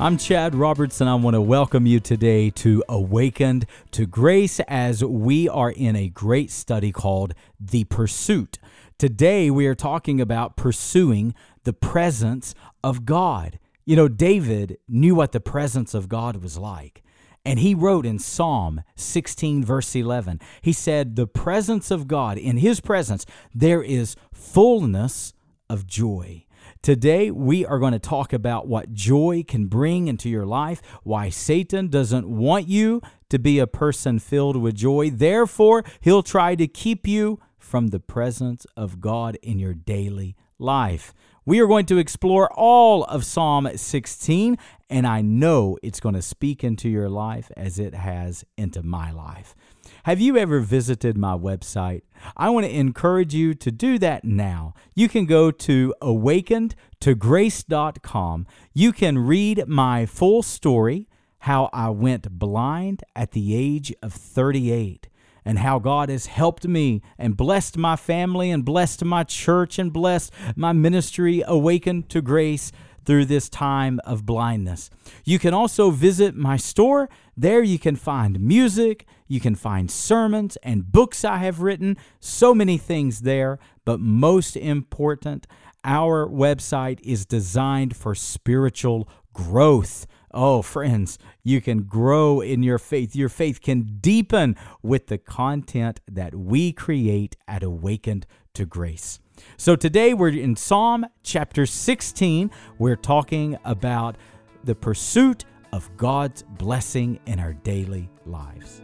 I'm 0.00 0.16
Chad 0.16 0.54
Robertson. 0.54 1.08
I 1.08 1.14
want 1.16 1.34
to 1.34 1.42
welcome 1.42 1.84
you 1.84 2.00
today 2.00 2.48
to 2.48 2.82
Awakened 2.88 3.66
to 3.90 4.06
Grace 4.06 4.58
as 4.60 5.04
we 5.04 5.46
are 5.46 5.70
in 5.70 5.94
a 5.94 6.08
great 6.08 6.50
study 6.50 6.90
called 6.90 7.34
The 7.60 7.84
Pursuit. 7.84 8.58
Today 8.96 9.50
we 9.50 9.66
are 9.66 9.74
talking 9.74 10.18
about 10.18 10.56
pursuing 10.56 11.34
the 11.64 11.74
presence 11.74 12.54
of 12.82 13.04
God. 13.04 13.58
You 13.84 13.94
know, 13.94 14.08
David 14.08 14.78
knew 14.88 15.14
what 15.14 15.32
the 15.32 15.38
presence 15.38 15.92
of 15.92 16.08
God 16.08 16.42
was 16.42 16.56
like. 16.56 17.02
And 17.44 17.58
he 17.58 17.74
wrote 17.74 18.06
in 18.06 18.18
Psalm 18.18 18.80
16, 18.96 19.62
verse 19.62 19.94
11, 19.94 20.40
he 20.62 20.72
said, 20.72 21.14
The 21.14 21.26
presence 21.26 21.90
of 21.90 22.08
God, 22.08 22.38
in 22.38 22.56
his 22.56 22.80
presence, 22.80 23.26
there 23.54 23.82
is 23.82 24.16
fullness 24.32 25.34
of 25.68 25.86
joy. 25.86 26.46
Today, 26.82 27.30
we 27.30 27.66
are 27.66 27.78
going 27.78 27.92
to 27.92 27.98
talk 27.98 28.32
about 28.32 28.66
what 28.66 28.94
joy 28.94 29.44
can 29.46 29.66
bring 29.66 30.08
into 30.08 30.30
your 30.30 30.46
life, 30.46 30.80
why 31.02 31.28
Satan 31.28 31.88
doesn't 31.88 32.26
want 32.26 32.68
you 32.68 33.02
to 33.28 33.38
be 33.38 33.58
a 33.58 33.66
person 33.66 34.18
filled 34.18 34.56
with 34.56 34.76
joy. 34.76 35.10
Therefore, 35.10 35.84
he'll 36.00 36.22
try 36.22 36.54
to 36.54 36.66
keep 36.66 37.06
you 37.06 37.38
from 37.58 37.88
the 37.88 38.00
presence 38.00 38.66
of 38.78 38.98
God 38.98 39.36
in 39.42 39.58
your 39.58 39.74
daily 39.74 40.36
life. 40.58 41.12
We 41.44 41.60
are 41.60 41.66
going 41.66 41.84
to 41.86 41.98
explore 41.98 42.50
all 42.54 43.04
of 43.04 43.26
Psalm 43.26 43.68
16, 43.76 44.56
and 44.88 45.06
I 45.06 45.20
know 45.20 45.76
it's 45.82 46.00
going 46.00 46.14
to 46.14 46.22
speak 46.22 46.64
into 46.64 46.88
your 46.88 47.10
life 47.10 47.50
as 47.58 47.78
it 47.78 47.94
has 47.94 48.42
into 48.56 48.82
my 48.82 49.10
life. 49.10 49.54
Have 50.04 50.20
you 50.20 50.38
ever 50.38 50.60
visited 50.60 51.18
my 51.18 51.36
website? 51.36 52.02
I 52.36 52.50
want 52.50 52.66
to 52.66 52.72
encourage 52.72 53.34
you 53.34 53.54
to 53.54 53.70
do 53.70 53.98
that 53.98 54.24
now. 54.24 54.74
You 54.94 55.08
can 55.08 55.24
go 55.26 55.50
to 55.50 55.94
awakenedtograce.com. 56.00 58.46
You 58.72 58.92
can 58.92 59.18
read 59.18 59.66
my 59.66 60.06
full 60.06 60.42
story, 60.42 61.08
how 61.40 61.68
I 61.72 61.90
went 61.90 62.38
blind 62.38 63.04
at 63.14 63.32
the 63.32 63.54
age 63.54 63.92
of 64.02 64.14
38 64.14 65.08
and 65.44 65.58
how 65.58 65.78
God 65.78 66.08
has 66.08 66.24
helped 66.26 66.66
me 66.66 67.02
and 67.18 67.36
blessed 67.36 67.76
my 67.76 67.96
family 67.96 68.50
and 68.50 68.64
blessed 68.64 69.04
my 69.04 69.24
church 69.24 69.78
and 69.78 69.92
blessed 69.92 70.32
my 70.56 70.72
ministry, 70.72 71.42
Awakened 71.46 72.08
to 72.10 72.22
Grace 72.22 72.72
through 73.04 73.24
this 73.26 73.48
time 73.48 74.00
of 74.04 74.26
blindness. 74.26 74.90
You 75.24 75.38
can 75.38 75.54
also 75.54 75.90
visit 75.90 76.34
my 76.34 76.56
store. 76.56 77.08
There 77.36 77.62
you 77.62 77.78
can 77.78 77.96
find 77.96 78.40
music, 78.40 79.06
you 79.26 79.40
can 79.40 79.54
find 79.54 79.90
sermons 79.90 80.56
and 80.62 80.90
books 80.90 81.24
I 81.24 81.38
have 81.38 81.60
written, 81.60 81.96
so 82.20 82.54
many 82.54 82.76
things 82.76 83.20
there. 83.20 83.58
But 83.84 84.00
most 84.00 84.56
important, 84.56 85.46
our 85.84 86.28
website 86.28 87.00
is 87.02 87.24
designed 87.24 87.96
for 87.96 88.14
spiritual 88.14 89.08
growth. 89.32 90.06
Oh, 90.32 90.62
friends, 90.62 91.18
you 91.42 91.60
can 91.60 91.82
grow 91.84 92.40
in 92.40 92.62
your 92.62 92.78
faith. 92.78 93.16
Your 93.16 93.28
faith 93.28 93.60
can 93.60 93.98
deepen 94.00 94.56
with 94.82 95.08
the 95.08 95.18
content 95.18 96.00
that 96.06 96.34
we 96.34 96.72
create 96.72 97.36
at 97.48 97.62
Awakened 97.62 98.26
to 98.54 98.66
Grace. 98.66 99.18
So 99.56 99.76
today 99.76 100.14
we're 100.14 100.28
in 100.28 100.56
Psalm 100.56 101.06
chapter 101.22 101.66
16. 101.66 102.50
We're 102.78 102.96
talking 102.96 103.58
about 103.64 104.16
the 104.64 104.74
pursuit 104.74 105.44
of 105.72 105.96
God's 105.96 106.42
blessing 106.42 107.20
in 107.26 107.38
our 107.40 107.52
daily 107.52 108.10
lives. 108.26 108.82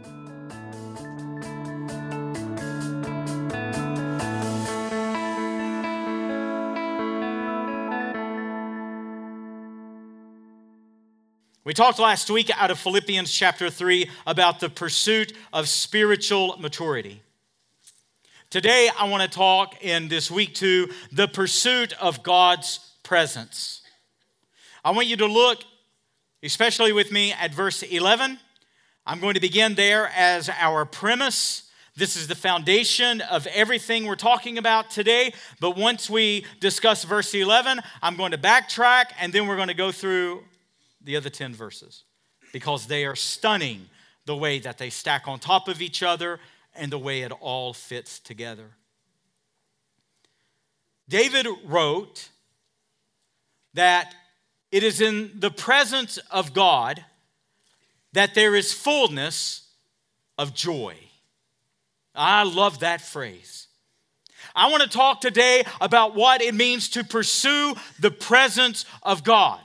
We 11.67 11.73
talked 11.73 11.99
last 11.99 12.29
week 12.29 12.49
out 12.55 12.71
of 12.71 12.79
Philippians 12.79 13.29
chapter 13.29 13.69
3 13.69 14.09
about 14.25 14.61
the 14.61 14.69
pursuit 14.69 15.33
of 15.51 15.67
spiritual 15.67 16.55
maturity. 16.59 17.23
Today, 18.49 18.89
I 18.97 19.09
want 19.09 19.29
to 19.29 19.29
talk 19.29 19.83
in 19.83 20.07
this 20.07 20.31
week 20.31 20.55
two 20.55 20.89
the 21.11 21.27
pursuit 21.27 21.91
of 21.99 22.23
God's 22.23 22.79
presence. 23.03 23.81
I 24.85 24.91
want 24.91 25.07
you 25.07 25.17
to 25.17 25.25
look, 25.25 25.65
especially 26.41 26.93
with 26.93 27.11
me, 27.11 27.33
at 27.33 27.53
verse 27.53 27.83
11. 27.83 28.39
I'm 29.05 29.19
going 29.19 29.33
to 29.33 29.41
begin 29.41 29.75
there 29.75 30.09
as 30.15 30.47
our 30.47 30.85
premise. 30.85 31.69
This 31.97 32.15
is 32.15 32.29
the 32.29 32.35
foundation 32.35 33.19
of 33.19 33.47
everything 33.47 34.05
we're 34.05 34.15
talking 34.15 34.57
about 34.57 34.91
today. 34.91 35.33
But 35.59 35.75
once 35.75 36.09
we 36.09 36.45
discuss 36.61 37.03
verse 37.03 37.33
11, 37.33 37.81
I'm 38.01 38.15
going 38.15 38.31
to 38.31 38.37
backtrack 38.37 39.07
and 39.19 39.33
then 39.33 39.47
we're 39.47 39.57
going 39.57 39.67
to 39.67 39.73
go 39.73 39.91
through 39.91 40.41
the 41.03 41.17
other 41.17 41.29
10 41.29 41.53
verses 41.53 42.05
because 42.53 42.87
they 42.87 43.05
are 43.05 43.15
stunning 43.17 43.89
the 44.25 44.37
way 44.37 44.59
that 44.59 44.77
they 44.77 44.89
stack 44.89 45.27
on 45.27 45.37
top 45.37 45.67
of 45.67 45.81
each 45.81 46.01
other 46.01 46.39
and 46.77 46.91
the 46.91 46.99
way 46.99 47.21
it 47.21 47.31
all 47.31 47.73
fits 47.73 48.19
together. 48.19 48.71
David 51.09 51.47
wrote 51.65 52.29
that 53.73 54.13
it 54.71 54.83
is 54.83 54.99
in 55.01 55.31
the 55.39 55.51
presence 55.51 56.17
of 56.31 56.53
God 56.53 57.03
that 58.13 58.35
there 58.35 58.55
is 58.55 58.73
fullness 58.73 59.67
of 60.37 60.53
joy. 60.53 60.95
I 62.15 62.43
love 62.43 62.79
that 62.79 63.01
phrase. 63.01 63.67
I 64.55 64.71
want 64.71 64.83
to 64.83 64.89
talk 64.89 65.21
today 65.21 65.63
about 65.79 66.15
what 66.15 66.41
it 66.41 66.55
means 66.55 66.89
to 66.89 67.03
pursue 67.03 67.75
the 67.99 68.11
presence 68.11 68.85
of 69.03 69.23
God. 69.23 69.59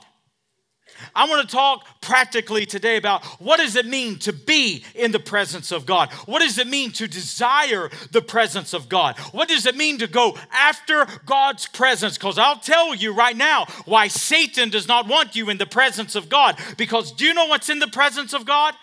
I 1.15 1.27
want 1.27 1.47
to 1.47 1.55
talk 1.55 1.85
practically 2.01 2.65
today 2.65 2.97
about 2.97 3.23
what 3.39 3.57
does 3.57 3.75
it 3.75 3.85
mean 3.85 4.19
to 4.19 4.33
be 4.33 4.83
in 4.95 5.11
the 5.11 5.19
presence 5.19 5.71
of 5.71 5.85
God? 5.85 6.11
What 6.25 6.39
does 6.39 6.57
it 6.57 6.67
mean 6.67 6.91
to 6.93 7.07
desire 7.07 7.89
the 8.11 8.21
presence 8.21 8.73
of 8.73 8.89
God? 8.89 9.17
What 9.31 9.47
does 9.49 9.65
it 9.65 9.75
mean 9.75 9.99
to 9.99 10.07
go 10.07 10.37
after 10.51 11.07
God's 11.25 11.67
presence? 11.67 12.17
Because 12.17 12.37
I'll 12.37 12.59
tell 12.59 12.93
you 12.95 13.13
right 13.13 13.35
now 13.35 13.65
why 13.85 14.07
Satan 14.07 14.69
does 14.69 14.87
not 14.87 15.07
want 15.07 15.35
you 15.35 15.49
in 15.49 15.57
the 15.57 15.65
presence 15.65 16.15
of 16.15 16.29
God. 16.29 16.57
Because 16.77 17.11
do 17.11 17.25
you 17.25 17.33
know 17.33 17.45
what's 17.47 17.69
in 17.69 17.79
the 17.79 17.87
presence 17.87 18.33
of 18.33 18.45
God? 18.45 18.73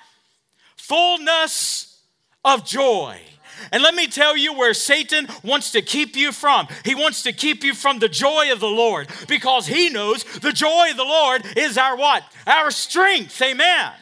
Fullness 0.77 2.01
of 2.45 2.65
joy. 2.65 3.21
And 3.73 3.83
let 3.83 3.95
me 3.95 4.07
tell 4.07 4.37
you 4.37 4.53
where 4.53 4.75
Satan 4.75 5.29
wants 5.43 5.73
to 5.73 5.83
keep 5.83 6.17
you 6.17 6.33
from. 6.33 6.69
He 6.85 6.95
wants 6.95 7.23
to 7.25 7.33
keep 7.33 7.65
you 7.65 7.75
from 7.75 7.99
the 7.99 8.09
joy 8.09 8.53
of 8.53 8.61
the 8.61 8.67
Lord 8.67 9.09
because 9.29 9.67
he 9.67 9.89
knows 9.91 10.25
the 10.25 10.53
joy 10.53 10.91
of 10.91 10.97
the 10.97 11.05
Lord 11.05 11.45
is 11.57 11.79
our 11.79 11.97
what? 11.97 12.25
Our 12.47 12.71
strength. 12.71 13.41
Amen. 13.43 13.93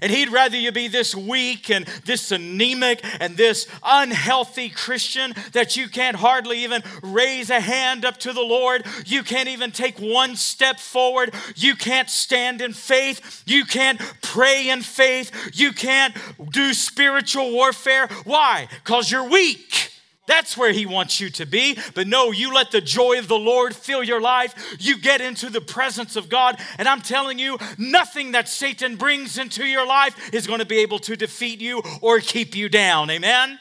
And 0.00 0.10
he'd 0.10 0.30
rather 0.30 0.56
you 0.56 0.72
be 0.72 0.88
this 0.88 1.14
weak 1.14 1.70
and 1.70 1.86
this 2.04 2.30
anemic 2.30 3.04
and 3.20 3.36
this 3.36 3.66
unhealthy 3.82 4.68
Christian 4.68 5.34
that 5.52 5.76
you 5.76 5.88
can't 5.88 6.16
hardly 6.16 6.64
even 6.64 6.82
raise 7.02 7.50
a 7.50 7.60
hand 7.60 8.04
up 8.04 8.18
to 8.18 8.32
the 8.32 8.42
Lord. 8.42 8.86
You 9.06 9.22
can't 9.22 9.48
even 9.48 9.70
take 9.72 9.98
one 9.98 10.36
step 10.36 10.78
forward. 10.78 11.34
You 11.56 11.74
can't 11.74 12.10
stand 12.10 12.60
in 12.60 12.72
faith. 12.72 13.42
You 13.46 13.64
can't 13.64 14.00
pray 14.22 14.68
in 14.68 14.82
faith. 14.82 15.50
You 15.54 15.72
can't 15.72 16.14
do 16.50 16.72
spiritual 16.72 17.52
warfare. 17.52 18.08
Why? 18.24 18.68
Because 18.84 19.10
you're 19.10 19.28
weak. 19.28 19.87
That's 20.28 20.56
where 20.56 20.72
He 20.72 20.86
wants 20.86 21.20
you 21.20 21.30
to 21.30 21.46
be. 21.46 21.76
But 21.94 22.06
no, 22.06 22.30
you 22.30 22.54
let 22.54 22.70
the 22.70 22.80
joy 22.80 23.18
of 23.18 23.26
the 23.26 23.38
Lord 23.38 23.74
fill 23.74 24.04
your 24.04 24.20
life. 24.20 24.76
You 24.78 24.98
get 24.98 25.20
into 25.20 25.50
the 25.50 25.60
presence 25.60 26.14
of 26.14 26.28
God. 26.28 26.60
And 26.76 26.86
I'm 26.86 27.00
telling 27.00 27.38
you, 27.38 27.58
nothing 27.78 28.32
that 28.32 28.46
Satan 28.46 28.96
brings 28.96 29.38
into 29.38 29.64
your 29.64 29.86
life 29.86 30.32
is 30.32 30.46
going 30.46 30.60
to 30.60 30.66
be 30.66 30.78
able 30.78 30.98
to 31.00 31.16
defeat 31.16 31.60
you 31.60 31.82
or 32.02 32.20
keep 32.20 32.54
you 32.54 32.68
down. 32.68 33.10
Amen? 33.10 33.58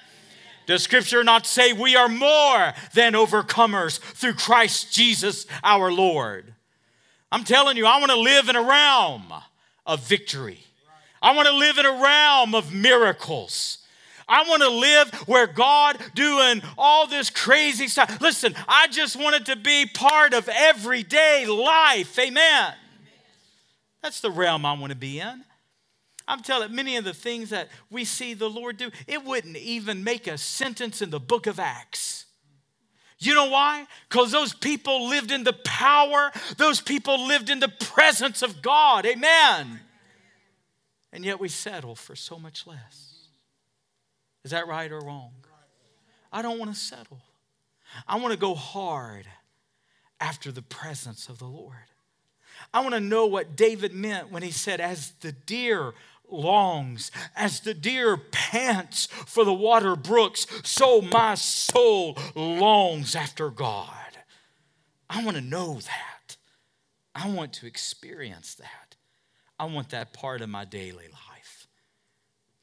Does 0.67 0.83
Scripture 0.83 1.23
not 1.23 1.47
say 1.47 1.71
we 1.71 1.95
are 1.95 2.09
more 2.09 2.73
than 2.93 3.13
overcomers 3.13 3.99
through 3.99 4.33
Christ 4.33 4.93
Jesus 4.93 5.47
our 5.63 5.89
Lord? 5.89 6.53
I'm 7.31 7.45
telling 7.45 7.77
you, 7.77 7.85
I 7.85 7.99
want 7.99 8.11
to 8.11 8.19
live 8.19 8.49
in 8.49 8.57
a 8.57 8.61
realm 8.61 9.33
of 9.85 10.05
victory. 10.05 10.59
I 11.21 11.33
want 11.33 11.47
to 11.47 11.55
live 11.55 11.77
in 11.77 11.85
a 11.85 12.01
realm 12.01 12.53
of 12.53 12.73
miracles. 12.73 13.79
I 14.27 14.47
want 14.47 14.62
to 14.62 14.69
live 14.69 15.13
where 15.27 15.47
God 15.47 15.97
doing 16.13 16.62
all 16.77 17.07
this 17.07 17.29
crazy 17.29 17.88
stuff. 17.88 18.19
Listen, 18.19 18.56
I 18.68 18.88
just 18.88 19.15
want 19.15 19.35
it 19.35 19.45
to 19.45 19.56
be 19.56 19.85
part 19.85 20.33
of 20.33 20.50
everyday 20.50 21.45
life. 21.45 22.18
Amen. 22.19 22.74
That's 24.01 24.19
the 24.19 24.31
realm 24.31 24.65
I 24.65 24.74
want 24.74 24.91
to 24.91 24.97
be 24.97 25.19
in. 25.19 25.44
I'm 26.27 26.41
telling 26.41 26.75
many 26.75 26.97
of 26.97 27.06
the 27.06 27.13
things 27.13 27.51
that 27.51 27.69
we 27.89 28.03
see 28.03 28.33
the 28.33 28.50
Lord 28.50 28.77
do, 28.77 28.91
it 29.07 29.24
wouldn't 29.24 29.56
even 29.56 30.03
make 30.03 30.27
a 30.27 30.38
sentence 30.38 31.01
in 31.01 31.09
the 31.09 31.21
book 31.21 31.47
of 31.47 31.57
Acts. 31.57 32.25
You 33.19 33.33
know 33.33 33.50
why? 33.50 33.88
Because 34.09 34.31
those 34.31 34.53
people 34.53 35.07
lived 35.07 35.31
in 35.31 35.44
the 35.44 35.53
power, 35.53 36.31
those 36.57 36.81
people 36.81 37.27
lived 37.27 37.50
in 37.50 37.59
the 37.59 37.69
presence 37.69 38.41
of 38.41 38.62
God. 38.62 39.06
Amen. 39.06 39.80
And 41.13 41.23
yet 41.23 41.39
we 41.39 41.47
settle 41.47 41.95
for 41.95 42.15
so 42.15 42.38
much 42.38 42.68
less. 42.68 43.06
Is 44.47 44.51
that 44.51 44.65
right 44.65 44.89
or 44.89 45.01
wrong? 45.01 45.31
I 46.31 46.41
don't 46.41 46.57
want 46.57 46.73
to 46.73 46.79
settle. 46.79 47.19
I 48.07 48.15
want 48.15 48.31
to 48.31 48.39
go 48.39 48.55
hard 48.55 49.27
after 50.21 50.53
the 50.53 50.61
presence 50.61 51.27
of 51.27 51.38
the 51.38 51.47
Lord. 51.47 51.91
I 52.73 52.79
want 52.79 52.94
to 52.94 53.01
know 53.01 53.25
what 53.25 53.57
David 53.57 53.94
meant 53.94 54.31
when 54.31 54.44
he 54.44 54.51
said, 54.51 54.79
As 54.79 55.11
the 55.19 55.33
deer 55.33 55.91
longs, 56.29 57.11
as 57.35 57.59
the 57.59 57.73
deer 57.73 58.15
pants 58.15 59.07
for 59.07 59.44
the 59.44 59.53
water 59.53 59.97
brooks, 59.97 60.47
so 60.63 61.01
my 61.01 61.35
soul 61.35 62.17
longs 62.33 63.17
after 63.17 63.49
God. 63.49 63.89
I 65.09 65.25
want 65.25 65.35
to 65.35 65.44
know 65.44 65.73
that. 65.73 66.38
I 67.13 67.29
want 67.29 67.51
to 67.55 67.67
experience 67.67 68.55
that. 68.55 68.95
I 69.59 69.65
want 69.65 69.89
that 69.89 70.13
part 70.13 70.39
of 70.39 70.47
my 70.47 70.63
daily 70.63 71.09
life. 71.09 71.36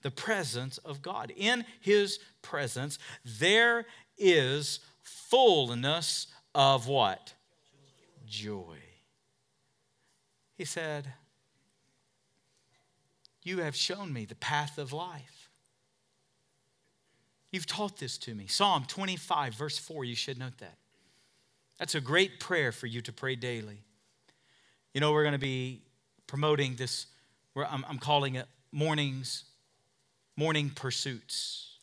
The 0.05 0.13
presence 0.13 0.79
of 0.79 1.03
God. 1.03 1.33
In 1.37 1.65
His 1.81 2.21
presence, 2.41 3.01
there 3.25 3.87
is 4.17 4.79
fullness 5.03 6.29
of 6.55 6.87
what? 6.87 7.35
Joy. 8.25 8.79
He 10.57 10.65
said, 10.65 11.13
You 13.43 13.59
have 13.59 13.75
shown 13.75 14.13
me 14.13 14.25
the 14.25 14.37
path 14.37 14.79
of 14.79 14.93
life. 14.93 15.51
You've 17.51 17.67
taught 17.67 17.99
this 17.99 18.19
to 18.19 18.35
me. 18.35 18.47
Psalm 18.47 18.85
25, 18.87 19.55
verse 19.55 19.79
4, 19.79 20.05
you 20.05 20.17
should 20.17 20.39
note 20.39 20.59
that. 20.59 20.77
That's 21.79 21.95
a 21.95 22.01
great 22.01 22.41
prayer 22.41 22.73
for 22.73 22.87
you 22.87 23.01
to 23.03 23.13
pray 23.13 23.37
daily. 23.37 23.79
You 24.93 25.01
know, 25.01 25.13
we're 25.13 25.23
going 25.23 25.35
to 25.35 25.39
be 25.39 25.83
promoting 26.27 26.77
this, 26.77 27.07
I'm, 27.57 27.99
calling 27.99 28.37
it 28.37 28.47
mornings, 28.73 29.45
morning 30.37 30.71
pursuits. 30.71 31.79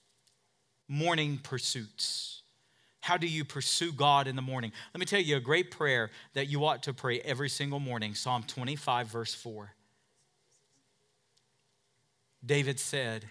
Morning 0.87 1.39
pursuits. 1.41 2.41
How 3.01 3.17
do 3.17 3.27
you 3.27 3.43
pursue 3.43 3.91
God 3.91 4.27
in 4.27 4.35
the 4.35 4.41
morning? 4.41 4.71
Let 4.93 4.99
me 4.99 5.05
tell 5.05 5.19
you 5.19 5.37
a 5.37 5.41
great 5.41 5.71
prayer 5.71 6.11
that 6.33 6.47
you 6.47 6.65
ought 6.65 6.83
to 6.83 6.93
pray 6.93 7.19
every 7.21 7.49
single 7.49 7.79
morning 7.79 8.13
Psalm 8.13 8.43
25, 8.43 9.07
verse 9.07 9.33
4. 9.33 9.73
David 12.45 12.79
said, 12.79 13.25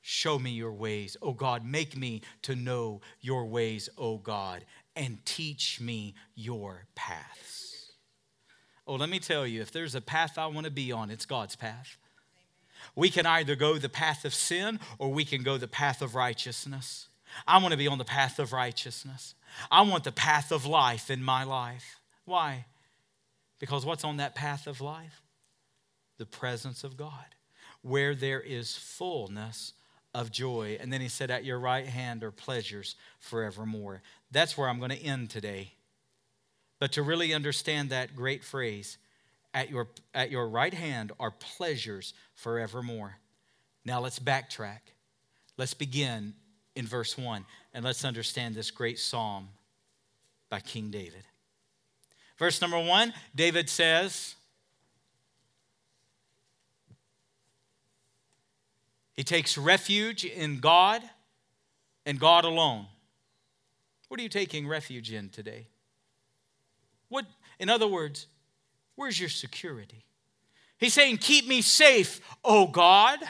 Show 0.00 0.38
me 0.38 0.50
your 0.50 0.72
ways, 0.72 1.16
O 1.20 1.32
God. 1.32 1.64
Make 1.64 1.96
me 1.96 2.22
to 2.42 2.56
know 2.56 3.00
your 3.20 3.44
ways, 3.44 3.88
O 3.98 4.16
God, 4.16 4.64
and 4.96 5.18
teach 5.24 5.80
me 5.80 6.14
your 6.34 6.86
paths. 6.94 7.92
Oh, 8.86 8.94
let 8.94 9.10
me 9.10 9.18
tell 9.18 9.46
you, 9.46 9.60
if 9.60 9.70
there's 9.70 9.94
a 9.94 10.00
path 10.00 10.38
I 10.38 10.46
want 10.46 10.64
to 10.64 10.70
be 10.70 10.90
on, 10.90 11.10
it's 11.10 11.26
God's 11.26 11.54
path. 11.54 11.96
We 12.96 13.10
can 13.10 13.26
either 13.26 13.56
go 13.56 13.78
the 13.78 13.88
path 13.88 14.24
of 14.24 14.34
sin 14.34 14.80
or 14.98 15.12
we 15.12 15.24
can 15.24 15.42
go 15.42 15.58
the 15.58 15.68
path 15.68 16.02
of 16.02 16.14
righteousness. 16.14 17.08
I 17.46 17.58
want 17.58 17.72
to 17.72 17.78
be 17.78 17.88
on 17.88 17.98
the 17.98 18.04
path 18.04 18.38
of 18.38 18.52
righteousness. 18.52 19.34
I 19.70 19.82
want 19.82 20.04
the 20.04 20.12
path 20.12 20.52
of 20.52 20.66
life 20.66 21.10
in 21.10 21.22
my 21.22 21.44
life. 21.44 22.00
Why? 22.24 22.66
Because 23.58 23.84
what's 23.84 24.04
on 24.04 24.16
that 24.16 24.34
path 24.34 24.66
of 24.66 24.80
life? 24.80 25.22
The 26.18 26.26
presence 26.26 26.84
of 26.84 26.96
God, 26.96 27.34
where 27.82 28.14
there 28.14 28.40
is 28.40 28.76
fullness 28.76 29.74
of 30.12 30.30
joy. 30.30 30.76
And 30.80 30.92
then 30.92 31.00
he 31.00 31.08
said, 31.08 31.30
At 31.30 31.44
your 31.44 31.58
right 31.58 31.86
hand 31.86 32.24
are 32.24 32.30
pleasures 32.30 32.96
forevermore. 33.18 34.02
That's 34.30 34.56
where 34.56 34.68
I'm 34.68 34.78
going 34.78 34.90
to 34.90 35.02
end 35.02 35.30
today. 35.30 35.74
But 36.78 36.92
to 36.92 37.02
really 37.02 37.34
understand 37.34 37.90
that 37.90 38.16
great 38.16 38.42
phrase, 38.42 38.98
at 39.52 39.70
your, 39.70 39.88
at 40.14 40.30
your 40.30 40.48
right 40.48 40.74
hand 40.74 41.12
are 41.18 41.30
pleasures 41.30 42.14
forevermore. 42.34 43.18
Now 43.84 44.00
let's 44.00 44.18
backtrack. 44.18 44.80
Let's 45.56 45.74
begin 45.74 46.34
in 46.76 46.86
verse 46.86 47.18
1 47.18 47.44
and 47.74 47.84
let's 47.84 48.04
understand 48.04 48.54
this 48.54 48.70
great 48.70 48.98
psalm 48.98 49.48
by 50.48 50.60
King 50.60 50.90
David. 50.90 51.24
Verse 52.38 52.60
number 52.60 52.78
1, 52.78 53.12
David 53.34 53.68
says, 53.68 54.34
He 59.14 59.24
takes 59.24 59.58
refuge 59.58 60.24
in 60.24 60.60
God 60.60 61.02
and 62.06 62.18
God 62.18 62.46
alone. 62.46 62.86
What 64.08 64.18
are 64.18 64.22
you 64.22 64.30
taking 64.30 64.66
refuge 64.66 65.12
in 65.12 65.28
today? 65.28 65.66
What, 67.10 67.26
in 67.58 67.68
other 67.68 67.86
words, 67.86 68.28
where's 68.96 69.18
your 69.18 69.28
security? 69.28 70.04
He's 70.78 70.94
saying, 70.94 71.18
Keep 71.18 71.46
me 71.46 71.62
safe, 71.62 72.20
O 72.44 72.66
God. 72.66 73.20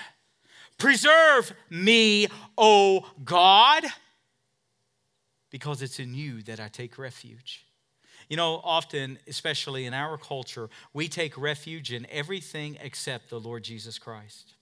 Preserve 0.79 1.53
me, 1.69 2.29
O 2.57 3.07
God, 3.23 3.85
because 5.51 5.83
it's 5.83 5.99
in 5.99 6.15
you 6.15 6.43
that 6.45 6.59
I 6.59 6.69
take 6.69 6.97
refuge. 6.97 7.67
You 8.31 8.37
know, 8.37 8.61
often, 8.65 9.19
especially 9.27 9.85
in 9.85 9.93
our 9.93 10.17
culture, 10.17 10.71
we 10.95 11.09
take 11.09 11.37
refuge 11.37 11.93
in 11.93 12.07
everything 12.11 12.79
except 12.81 13.29
the 13.29 13.41
Lord 13.41 13.65
Jesus 13.65 13.99
Christ. 13.99 14.55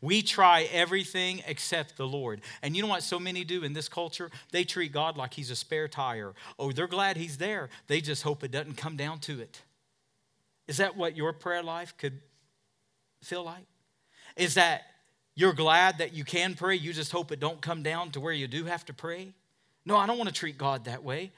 We 0.00 0.22
try 0.22 0.68
everything 0.70 1.42
except 1.46 1.96
the 1.96 2.06
Lord. 2.06 2.42
And 2.62 2.76
you 2.76 2.82
know 2.82 2.88
what 2.88 3.02
so 3.02 3.18
many 3.18 3.42
do 3.42 3.64
in 3.64 3.72
this 3.72 3.88
culture? 3.88 4.30
They 4.52 4.64
treat 4.64 4.92
God 4.92 5.16
like 5.16 5.34
he's 5.34 5.50
a 5.50 5.56
spare 5.56 5.88
tire. 5.88 6.34
Oh, 6.58 6.70
they're 6.70 6.86
glad 6.86 7.16
he's 7.16 7.38
there. 7.38 7.70
They 7.86 8.02
just 8.02 8.22
hope 8.22 8.44
it 8.44 8.50
doesn't 8.50 8.76
come 8.76 8.96
down 8.96 9.18
to 9.20 9.40
it. 9.40 9.62
Is 10.68 10.76
that 10.76 10.96
what 10.96 11.16
your 11.16 11.32
prayer 11.32 11.62
life 11.62 11.96
could 11.96 12.20
feel 13.22 13.42
like? 13.42 13.64
Is 14.36 14.54
that 14.54 14.82
you're 15.34 15.54
glad 15.54 15.98
that 15.98 16.12
you 16.12 16.24
can 16.24 16.54
pray, 16.54 16.76
you 16.76 16.92
just 16.92 17.10
hope 17.10 17.32
it 17.32 17.40
don't 17.40 17.60
come 17.60 17.82
down 17.82 18.10
to 18.10 18.20
where 18.20 18.32
you 18.32 18.46
do 18.46 18.66
have 18.66 18.84
to 18.86 18.92
pray? 18.92 19.32
No, 19.84 19.96
I 19.96 20.06
don't 20.06 20.18
want 20.18 20.28
to 20.28 20.34
treat 20.34 20.58
God 20.58 20.84
that 20.84 21.02
way. 21.02 21.32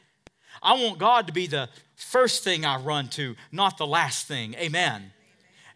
I 0.62 0.72
want 0.74 0.98
God 0.98 1.28
to 1.28 1.32
be 1.32 1.46
the 1.46 1.68
first 1.94 2.42
thing 2.42 2.64
I 2.64 2.78
run 2.78 3.08
to, 3.10 3.36
not 3.52 3.78
the 3.78 3.86
last 3.86 4.26
thing. 4.26 4.54
Amen. 4.54 5.12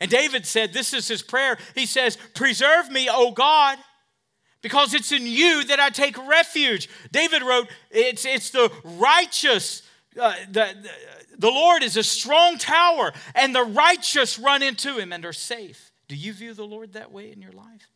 And 0.01 0.11
David 0.11 0.45
said, 0.47 0.73
This 0.73 0.93
is 0.93 1.07
his 1.07 1.23
prayer. 1.23 1.57
He 1.75 1.87
says, 1.87 2.19
Preserve 2.35 2.91
me, 2.91 3.09
O 3.11 3.31
God, 3.31 3.79
because 4.63 4.95
it's 4.95 5.13
in 5.13 5.27
you 5.27 5.65
that 5.65 5.79
I 5.79 5.91
take 5.91 6.17
refuge. 6.27 6.89
David 7.13 7.43
wrote, 7.43 7.69
It's, 7.91 8.25
it's 8.25 8.51
the 8.51 8.73
righteous. 8.83 9.83
Uh, 10.21 10.35
the, 10.51 10.75
the, 11.37 11.51
Lord 11.51 11.83
is 11.83 11.97
a 11.97 12.03
strong 12.03 12.59
tower, 12.59 13.13
and 13.35 13.55
the 13.55 13.65
righteous 13.65 14.39
run 14.39 14.63
into 14.63 14.99
him 14.99 15.13
and 15.13 15.25
are 15.25 15.33
safe. 15.33 15.91
Do 16.09 16.17
you 16.17 16.33
view 16.33 16.55
the 16.55 16.67
Lord 16.67 16.93
that 16.93 17.11
way 17.11 17.33
in 17.33 17.43
your 17.43 17.53
life? 17.53 17.91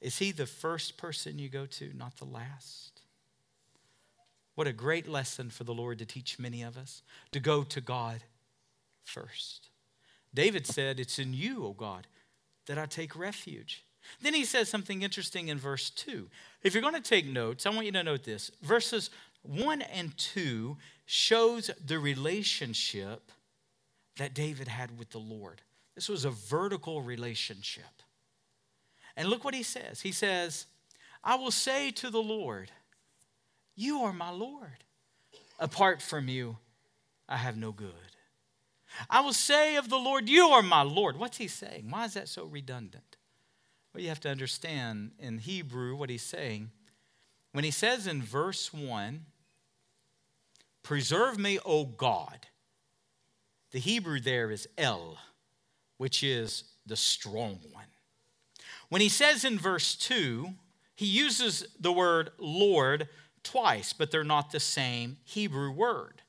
Is 0.00 0.18
he 0.18 0.32
the 0.32 0.46
first 0.46 0.98
person 0.98 1.38
you 1.38 1.48
go 1.48 1.66
to, 1.66 1.92
not 1.94 2.16
the 2.16 2.26
last? 2.26 3.00
What 4.54 4.66
a 4.66 4.72
great 4.72 5.08
lesson 5.08 5.50
for 5.50 5.64
the 5.64 5.74
Lord 5.74 5.98
to 5.98 6.06
teach 6.06 6.38
many 6.38 6.62
of 6.62 6.76
us 6.76 7.02
to 7.32 7.40
go 7.40 7.62
to 7.62 7.80
God 7.80 8.22
first. 9.04 9.68
David 10.34 10.66
said, 10.66 10.98
It's 10.98 11.18
in 11.18 11.32
you, 11.32 11.64
O 11.64 11.72
God, 11.72 12.06
that 12.66 12.78
I 12.78 12.86
take 12.86 13.16
refuge. 13.16 13.84
Then 14.20 14.34
he 14.34 14.44
says 14.44 14.68
something 14.68 15.02
interesting 15.02 15.48
in 15.48 15.58
verse 15.58 15.90
2. 15.90 16.28
If 16.62 16.74
you're 16.74 16.82
going 16.82 16.94
to 16.94 17.00
take 17.00 17.26
notes, 17.26 17.66
I 17.66 17.70
want 17.70 17.86
you 17.86 17.92
to 17.92 18.02
note 18.02 18.24
this. 18.24 18.50
Verses 18.62 19.10
1 19.42 19.82
and 19.82 20.16
2 20.16 20.76
shows 21.06 21.70
the 21.84 21.98
relationship 21.98 23.30
that 24.16 24.34
David 24.34 24.68
had 24.68 24.98
with 24.98 25.10
the 25.10 25.18
Lord. 25.18 25.62
This 25.94 26.08
was 26.08 26.24
a 26.24 26.30
vertical 26.30 27.00
relationship. 27.00 27.84
And 29.16 29.28
look 29.28 29.44
what 29.44 29.54
he 29.54 29.62
says. 29.62 30.00
He 30.02 30.12
says, 30.12 30.66
I 31.24 31.36
will 31.36 31.50
say 31.50 31.90
to 31.92 32.10
the 32.10 32.22
Lord, 32.22 32.70
You 33.74 34.00
are 34.00 34.12
my 34.12 34.30
Lord. 34.30 34.84
Apart 35.58 36.02
from 36.02 36.28
you, 36.28 36.58
I 37.28 37.36
have 37.36 37.56
no 37.56 37.72
good. 37.72 37.92
I 39.08 39.20
will 39.20 39.32
say 39.32 39.76
of 39.76 39.88
the 39.88 39.96
Lord, 39.96 40.28
You 40.28 40.48
are 40.48 40.62
my 40.62 40.82
Lord. 40.82 41.16
What's 41.16 41.38
he 41.38 41.48
saying? 41.48 41.86
Why 41.88 42.04
is 42.04 42.14
that 42.14 42.28
so 42.28 42.44
redundant? 42.44 43.16
Well, 43.94 44.02
you 44.02 44.08
have 44.08 44.20
to 44.20 44.30
understand 44.30 45.12
in 45.18 45.38
Hebrew 45.38 45.96
what 45.96 46.10
he's 46.10 46.22
saying. 46.22 46.70
When 47.52 47.64
he 47.64 47.70
says 47.70 48.06
in 48.06 48.20
verse 48.20 48.72
1, 48.72 49.24
Preserve 50.86 51.36
me, 51.36 51.58
O 51.66 51.84
God, 51.84 52.46
the 53.72 53.80
Hebrew 53.80 54.20
there 54.20 54.52
is 54.52 54.68
El, 54.78 55.18
which 55.96 56.22
is 56.22 56.62
the 56.86 56.94
strong 56.94 57.58
one. 57.72 57.88
When 58.88 59.00
he 59.00 59.08
says 59.08 59.44
in 59.44 59.58
verse 59.58 59.96
2, 59.96 60.48
he 60.94 61.06
uses 61.06 61.66
the 61.80 61.90
word 61.90 62.30
Lord 62.38 63.08
twice, 63.42 63.92
but 63.92 64.12
they're 64.12 64.22
not 64.22 64.52
the 64.52 64.60
same 64.60 65.16
Hebrew 65.24 65.72
word. 65.72 66.22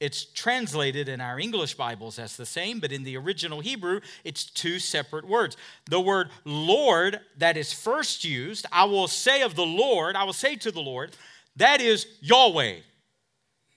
It's 0.00 0.24
translated 0.24 1.08
in 1.08 1.20
our 1.20 1.38
English 1.38 1.74
Bibles 1.74 2.18
as 2.18 2.36
the 2.36 2.44
same, 2.44 2.80
but 2.80 2.90
in 2.90 3.04
the 3.04 3.16
original 3.16 3.60
Hebrew, 3.60 4.00
it's 4.24 4.46
two 4.46 4.80
separate 4.80 5.28
words. 5.28 5.56
The 5.88 6.00
word 6.00 6.30
Lord 6.44 7.20
that 7.38 7.56
is 7.56 7.72
first 7.72 8.24
used, 8.24 8.66
I 8.72 8.86
will 8.86 9.06
say 9.06 9.42
of 9.42 9.54
the 9.54 9.64
Lord, 9.64 10.16
I 10.16 10.24
will 10.24 10.32
say 10.32 10.56
to 10.56 10.72
the 10.72 10.82
Lord, 10.82 11.16
that 11.54 11.80
is 11.80 12.08
Yahweh. 12.20 12.78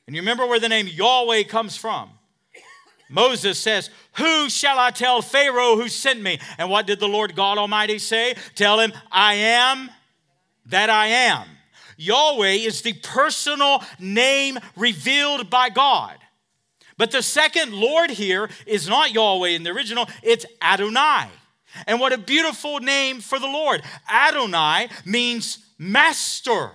And 0.10 0.16
you 0.16 0.24
remember 0.24 0.48
where 0.48 0.60
the 0.60 0.68
name 0.68 0.88
Yahweh 0.88 1.44
comes 1.44 1.78
from. 1.78 2.10
Moses 3.12 3.60
says, 3.60 3.92
Who 4.18 4.50
shall 4.50 4.80
I 4.80 4.90
tell 4.90 5.22
Pharaoh 5.22 5.76
who 5.76 5.88
sent 5.88 6.20
me? 6.20 6.40
And 6.58 6.68
what 6.68 6.88
did 6.88 7.00
the 7.00 7.08
Lord 7.08 7.36
God 7.36 7.60
Almighty 7.60 8.00
say? 8.00 8.34
Tell 8.56 8.80
him, 8.80 8.92
I 9.12 9.36
am 9.36 9.92
that 10.66 10.90
I 10.90 11.06
am. 11.10 11.46
Yahweh 11.96 12.54
is 12.54 12.82
the 12.82 12.94
personal 12.94 13.84
name 14.00 14.58
revealed 14.76 15.52
by 15.52 15.70
God. 15.70 16.18
But 16.98 17.12
the 17.12 17.22
second 17.22 17.74
Lord 17.74 18.10
here 18.10 18.50
is 18.66 18.88
not 18.88 19.14
Yahweh 19.14 19.50
in 19.50 19.62
the 19.62 19.70
original, 19.70 20.08
it's 20.24 20.48
Adonai. 20.60 21.28
And 21.86 22.00
what 22.00 22.14
a 22.14 22.18
beautiful 22.18 22.80
name 22.80 23.20
for 23.20 23.38
the 23.38 23.46
Lord. 23.46 23.84
Adonai 24.12 24.90
means 25.06 25.60
master, 25.78 26.72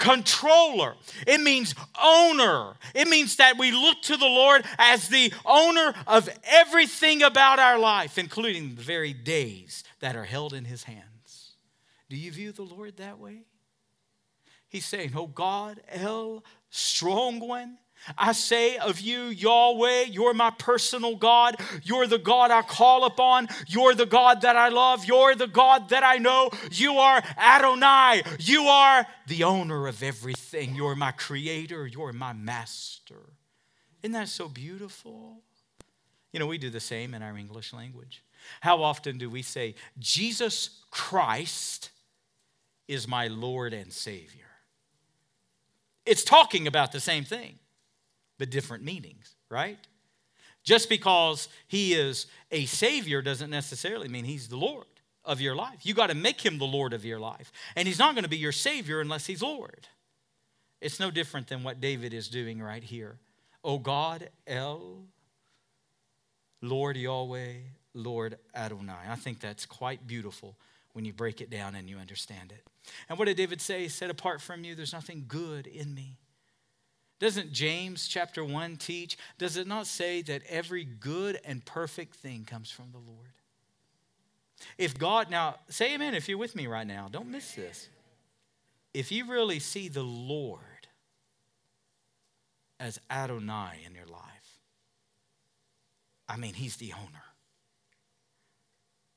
controller. 0.00 0.96
It 1.26 1.40
means 1.40 1.74
owner. 2.02 2.72
It 2.94 3.06
means 3.06 3.36
that 3.36 3.58
we 3.58 3.70
look 3.70 4.02
to 4.02 4.16
the 4.16 4.26
Lord 4.26 4.64
as 4.78 5.08
the 5.08 5.32
owner 5.44 5.94
of 6.08 6.28
everything 6.44 7.22
about 7.22 7.60
our 7.60 7.78
life, 7.78 8.18
including 8.18 8.74
the 8.74 8.82
very 8.82 9.12
days 9.12 9.84
that 10.00 10.16
are 10.16 10.24
held 10.24 10.54
in 10.54 10.64
his 10.64 10.82
hands. 10.84 11.52
Do 12.08 12.16
you 12.16 12.32
view 12.32 12.50
the 12.50 12.62
Lord 12.62 12.96
that 12.96 13.20
way? 13.20 13.44
He's 14.68 14.86
saying, 14.86 15.12
Oh 15.14 15.26
God, 15.26 15.80
El, 15.88 16.42
strong 16.70 17.38
one, 17.38 17.78
I 18.16 18.32
say 18.32 18.76
of 18.76 19.00
you, 19.00 19.24
Yahweh, 19.24 20.04
you're 20.04 20.34
my 20.34 20.50
personal 20.50 21.16
God. 21.16 21.56
You're 21.82 22.06
the 22.06 22.18
God 22.18 22.50
I 22.50 22.62
call 22.62 23.04
upon. 23.04 23.48
You're 23.66 23.94
the 23.94 24.06
God 24.06 24.42
that 24.42 24.56
I 24.56 24.68
love. 24.68 25.04
You're 25.04 25.34
the 25.34 25.46
God 25.46 25.90
that 25.90 26.02
I 26.02 26.16
know. 26.16 26.50
You 26.70 26.98
are 26.98 27.22
Adonai. 27.36 28.22
You 28.38 28.64
are 28.64 29.06
the 29.26 29.44
owner 29.44 29.86
of 29.86 30.02
everything. 30.02 30.74
You're 30.74 30.96
my 30.96 31.12
creator. 31.12 31.86
You're 31.86 32.12
my 32.12 32.32
master. 32.32 33.20
Isn't 34.02 34.12
that 34.12 34.28
so 34.28 34.48
beautiful? 34.48 35.42
You 36.32 36.40
know, 36.40 36.46
we 36.46 36.58
do 36.58 36.70
the 36.70 36.80
same 36.80 37.14
in 37.14 37.22
our 37.22 37.36
English 37.36 37.72
language. 37.72 38.24
How 38.60 38.82
often 38.82 39.18
do 39.18 39.28
we 39.28 39.42
say, 39.42 39.74
Jesus 39.98 40.80
Christ 40.90 41.90
is 42.88 43.06
my 43.06 43.28
Lord 43.28 43.72
and 43.72 43.92
Savior? 43.92 44.46
It's 46.06 46.24
talking 46.24 46.66
about 46.66 46.92
the 46.92 47.00
same 47.00 47.24
thing 47.24 47.59
but 48.40 48.50
different 48.50 48.82
meanings, 48.82 49.36
right? 49.50 49.78
Just 50.64 50.88
because 50.88 51.48
he 51.68 51.92
is 51.92 52.26
a 52.50 52.64
savior 52.64 53.22
doesn't 53.22 53.50
necessarily 53.50 54.08
mean 54.08 54.24
he's 54.24 54.48
the 54.48 54.56
Lord 54.56 54.86
of 55.24 55.40
your 55.40 55.54
life. 55.54 55.84
You 55.84 55.94
got 55.94 56.08
to 56.08 56.14
make 56.14 56.40
him 56.44 56.58
the 56.58 56.64
Lord 56.64 56.92
of 56.92 57.04
your 57.04 57.20
life. 57.20 57.52
And 57.76 57.86
he's 57.86 57.98
not 57.98 58.14
going 58.14 58.24
to 58.24 58.30
be 58.30 58.38
your 58.38 58.50
savior 58.50 59.00
unless 59.00 59.26
he's 59.26 59.42
Lord. 59.42 59.86
It's 60.80 60.98
no 60.98 61.10
different 61.10 61.48
than 61.48 61.62
what 61.62 61.80
David 61.80 62.14
is 62.14 62.28
doing 62.28 62.60
right 62.62 62.82
here. 62.82 63.18
O 63.62 63.78
God, 63.78 64.30
El, 64.46 65.04
Lord 66.62 66.96
Yahweh, 66.96 67.54
Lord 67.92 68.38
Adonai. 68.54 69.06
I 69.06 69.16
think 69.16 69.40
that's 69.40 69.66
quite 69.66 70.06
beautiful 70.06 70.56
when 70.94 71.04
you 71.04 71.12
break 71.12 71.42
it 71.42 71.50
down 71.50 71.74
and 71.74 71.90
you 71.90 71.98
understand 71.98 72.52
it. 72.52 72.66
And 73.08 73.18
what 73.18 73.26
did 73.26 73.36
David 73.36 73.60
say? 73.60 73.82
He 73.82 73.88
said, 73.88 74.08
Apart 74.08 74.40
from 74.40 74.64
you, 74.64 74.74
there's 74.74 74.94
nothing 74.94 75.26
good 75.28 75.66
in 75.66 75.94
me. 75.94 76.16
Doesn't 77.20 77.52
James 77.52 78.08
chapter 78.08 78.42
1 78.42 78.76
teach? 78.76 79.18
Does 79.38 79.58
it 79.58 79.66
not 79.66 79.86
say 79.86 80.22
that 80.22 80.42
every 80.48 80.84
good 80.84 81.38
and 81.44 81.64
perfect 81.64 82.16
thing 82.16 82.44
comes 82.44 82.70
from 82.70 82.90
the 82.92 82.98
Lord? 82.98 83.28
If 84.78 84.98
God, 84.98 85.30
now 85.30 85.56
say 85.68 85.94
amen 85.94 86.14
if 86.14 86.28
you're 86.28 86.38
with 86.38 86.56
me 86.56 86.66
right 86.66 86.86
now. 86.86 87.08
Don't 87.10 87.30
miss 87.30 87.52
this. 87.54 87.88
If 88.92 89.12
you 89.12 89.30
really 89.30 89.58
see 89.58 89.88
the 89.88 90.02
Lord 90.02 90.60
as 92.78 92.98
Adonai 93.10 93.82
in 93.86 93.94
your 93.94 94.06
life, 94.06 94.58
I 96.26 96.36
mean, 96.36 96.54
He's 96.54 96.76
the 96.76 96.92
owner, 96.94 97.24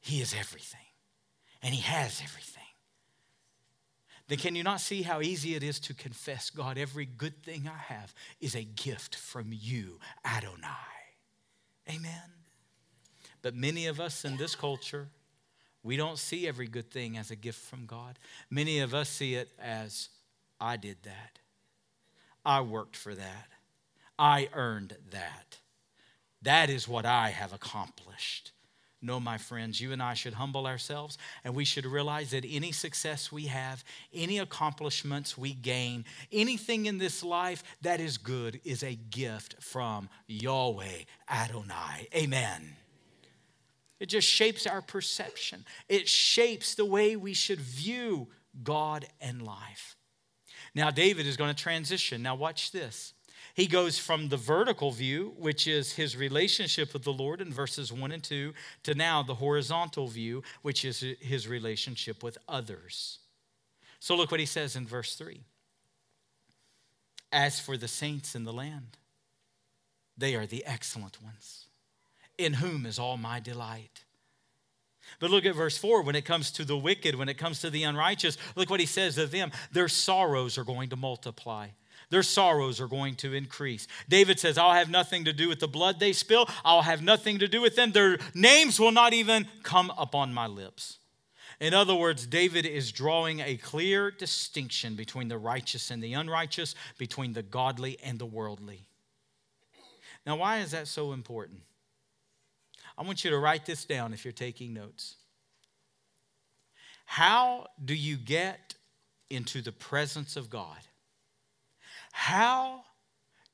He 0.01 0.21
is 0.21 0.35
everything, 0.37 0.79
and 1.61 1.73
He 1.73 1.81
has 1.81 2.21
everything 2.21 2.62
then 4.27 4.37
can 4.37 4.55
you 4.55 4.63
not 4.63 4.79
see 4.79 5.01
how 5.01 5.21
easy 5.21 5.55
it 5.55 5.63
is 5.63 5.79
to 5.81 5.93
confess, 5.93 6.49
God, 6.49 6.77
every 6.77 7.05
good 7.05 7.43
thing 7.43 7.67
I 7.67 7.93
have 7.93 8.13
is 8.39 8.55
a 8.55 8.63
gift 8.63 9.15
from 9.15 9.47
you, 9.49 9.99
Adonai? 10.25 10.67
Amen. 11.89 12.31
But 13.41 13.55
many 13.55 13.87
of 13.87 13.99
us 13.99 14.23
in 14.23 14.37
this 14.37 14.55
culture, 14.55 15.09
we 15.83 15.97
don't 15.97 16.17
see 16.17 16.47
every 16.47 16.67
good 16.67 16.89
thing 16.89 17.17
as 17.17 17.29
a 17.29 17.35
gift 17.35 17.59
from 17.59 17.85
God. 17.85 18.17
Many 18.49 18.79
of 18.79 18.93
us 18.93 19.09
see 19.09 19.35
it 19.35 19.49
as, 19.59 20.07
I 20.59 20.77
did 20.77 20.97
that. 21.03 21.39
I 22.45 22.61
worked 22.61 22.95
for 22.95 23.13
that. 23.13 23.47
I 24.17 24.47
earned 24.53 24.95
that. 25.11 25.57
That 26.41 26.69
is 26.69 26.87
what 26.87 27.05
I 27.05 27.29
have 27.29 27.51
accomplished. 27.51 28.51
No, 29.03 29.19
my 29.19 29.37
friends, 29.37 29.81
you 29.81 29.91
and 29.91 30.01
I 30.01 30.13
should 30.13 30.33
humble 30.33 30.65
ourselves 30.65 31.17
and 31.43 31.53
we 31.53 31.65
should 31.65 31.85
realize 31.85 32.31
that 32.31 32.45
any 32.47 32.71
success 32.71 33.33
we 33.33 33.47
have, 33.47 33.83
any 34.13 34.39
accomplishments 34.39 35.37
we 35.37 35.53
gain, 35.53 36.05
anything 36.31 36.85
in 36.85 36.99
this 36.99 37.21
life 37.21 37.65
that 37.81 37.99
is 37.99 38.17
good 38.17 38.61
is 38.63 38.81
a 38.81 38.95
gift 38.95 39.61
from 39.61 40.07
Yahweh 40.27 41.03
Adonai. 41.29 42.07
Amen. 42.15 42.77
It 43.99 44.07
just 44.07 44.27
shapes 44.27 44.65
our 44.65 44.81
perception, 44.81 45.65
it 45.89 46.07
shapes 46.07 46.75
the 46.75 46.85
way 46.85 47.17
we 47.17 47.33
should 47.33 47.59
view 47.59 48.29
God 48.63 49.05
and 49.19 49.41
life. 49.41 49.97
Now, 50.73 50.91
David 50.91 51.27
is 51.27 51.37
going 51.37 51.53
to 51.53 51.61
transition. 51.61 52.23
Now, 52.23 52.35
watch 52.35 52.71
this. 52.71 53.13
He 53.53 53.67
goes 53.67 53.99
from 53.99 54.29
the 54.29 54.37
vertical 54.37 54.91
view, 54.91 55.33
which 55.37 55.67
is 55.67 55.93
his 55.93 56.17
relationship 56.17 56.91
with 56.91 57.03
the 57.03 57.13
Lord 57.13 57.39
in 57.39 57.53
verses 57.53 57.93
1 57.93 58.11
and 58.11 58.23
2, 58.23 58.53
to 58.83 58.95
now 58.95 59.21
the 59.21 59.35
horizontal 59.35 60.07
view, 60.07 60.41
which 60.63 60.83
is 60.83 61.05
his 61.19 61.47
relationship 61.47 62.23
with 62.23 62.37
others. 62.47 63.19
So 63.99 64.15
look 64.15 64.31
what 64.31 64.39
he 64.39 64.47
says 64.47 64.75
in 64.75 64.87
verse 64.87 65.15
3 65.15 65.41
As 67.31 67.59
for 67.59 67.77
the 67.77 67.87
saints 67.87 68.33
in 68.33 68.43
the 68.43 68.53
land, 68.53 68.97
they 70.17 70.35
are 70.35 70.47
the 70.47 70.65
excellent 70.65 71.21
ones, 71.21 71.67
in 72.39 72.53
whom 72.53 72.87
is 72.87 72.97
all 72.97 73.17
my 73.17 73.39
delight. 73.39 74.03
But 75.19 75.29
look 75.29 75.45
at 75.45 75.55
verse 75.55 75.77
4 75.77 76.01
when 76.01 76.15
it 76.15 76.25
comes 76.25 76.49
to 76.53 76.65
the 76.65 76.77
wicked, 76.77 77.13
when 77.13 77.29
it 77.29 77.37
comes 77.37 77.59
to 77.59 77.69
the 77.69 77.83
unrighteous, 77.83 78.37
look 78.55 78.71
what 78.71 78.79
he 78.79 78.87
says 78.87 79.19
of 79.19 79.29
them. 79.29 79.51
Their 79.71 79.89
sorrows 79.89 80.57
are 80.57 80.63
going 80.63 80.89
to 80.89 80.95
multiply 80.95 81.67
their 82.13 82.23
sorrows 82.23 82.79
are 82.79 82.87
going 82.87 83.15
to 83.15 83.33
increase. 83.33 83.87
David 84.07 84.39
says, 84.39 84.57
I'll 84.57 84.73
have 84.73 84.89
nothing 84.89 85.25
to 85.25 85.33
do 85.33 85.49
with 85.49 85.59
the 85.59 85.67
blood 85.67 85.99
they 85.99 86.13
spill, 86.13 86.47
I'll 86.63 86.83
have 86.83 87.01
nothing 87.01 87.39
to 87.39 87.47
do 87.47 87.61
with 87.61 87.75
them. 87.75 87.91
Their 87.91 88.19
names 88.33 88.79
will 88.79 88.91
not 88.91 89.13
even 89.13 89.47
come 89.63 89.91
upon 89.97 90.33
my 90.33 90.47
lips. 90.47 90.99
In 91.59 91.73
other 91.73 91.95
words, 91.95 92.27
David 92.27 92.65
is 92.65 92.91
drawing 92.91 93.39
a 93.39 93.57
clear 93.57 94.11
distinction 94.11 94.95
between 94.95 95.27
the 95.27 95.37
righteous 95.37 95.91
and 95.91 96.03
the 96.03 96.13
unrighteous, 96.13 96.75
between 96.97 97.33
the 97.33 97.43
godly 97.43 97.97
and 98.03 98.19
the 98.19 98.25
worldly. 98.25 98.87
Now, 100.25 100.35
why 100.35 100.59
is 100.59 100.71
that 100.71 100.87
so 100.87 101.13
important? 101.13 101.61
I 102.97 103.03
want 103.03 103.23
you 103.23 103.31
to 103.31 103.37
write 103.39 103.65
this 103.65 103.85
down 103.85 104.13
if 104.13 104.23
you're 104.23 104.31
taking 104.31 104.73
notes. 104.73 105.15
How 107.05 107.67
do 107.83 107.93
you 107.93 108.17
get 108.17 108.75
into 109.29 109.61
the 109.61 109.71
presence 109.71 110.35
of 110.35 110.49
God? 110.49 110.77
How 112.15 112.83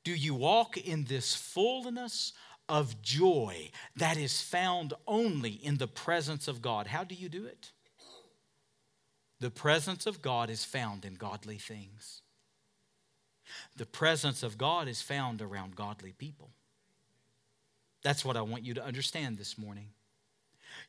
do 0.04 0.12
you 0.12 0.34
walk 0.34 0.76
in 0.76 1.04
this 1.04 1.34
fullness 1.34 2.34
of 2.68 3.00
joy 3.00 3.70
that 3.96 4.18
is 4.18 4.42
found 4.42 4.92
only 5.06 5.52
in 5.52 5.78
the 5.78 5.88
presence 5.88 6.46
of 6.46 6.60
God? 6.60 6.86
How 6.86 7.02
do 7.02 7.14
you 7.14 7.30
do 7.30 7.46
it? 7.46 7.72
The 9.40 9.50
presence 9.50 10.04
of 10.04 10.20
God 10.20 10.50
is 10.50 10.62
found 10.62 11.06
in 11.06 11.14
godly 11.14 11.56
things. 11.56 12.20
The 13.76 13.86
presence 13.86 14.42
of 14.42 14.58
God 14.58 14.88
is 14.88 15.00
found 15.00 15.40
around 15.40 15.74
godly 15.74 16.12
people. 16.12 16.50
That's 18.02 18.26
what 18.26 18.36
I 18.36 18.42
want 18.42 18.64
you 18.64 18.74
to 18.74 18.84
understand 18.84 19.38
this 19.38 19.56
morning. 19.56 19.88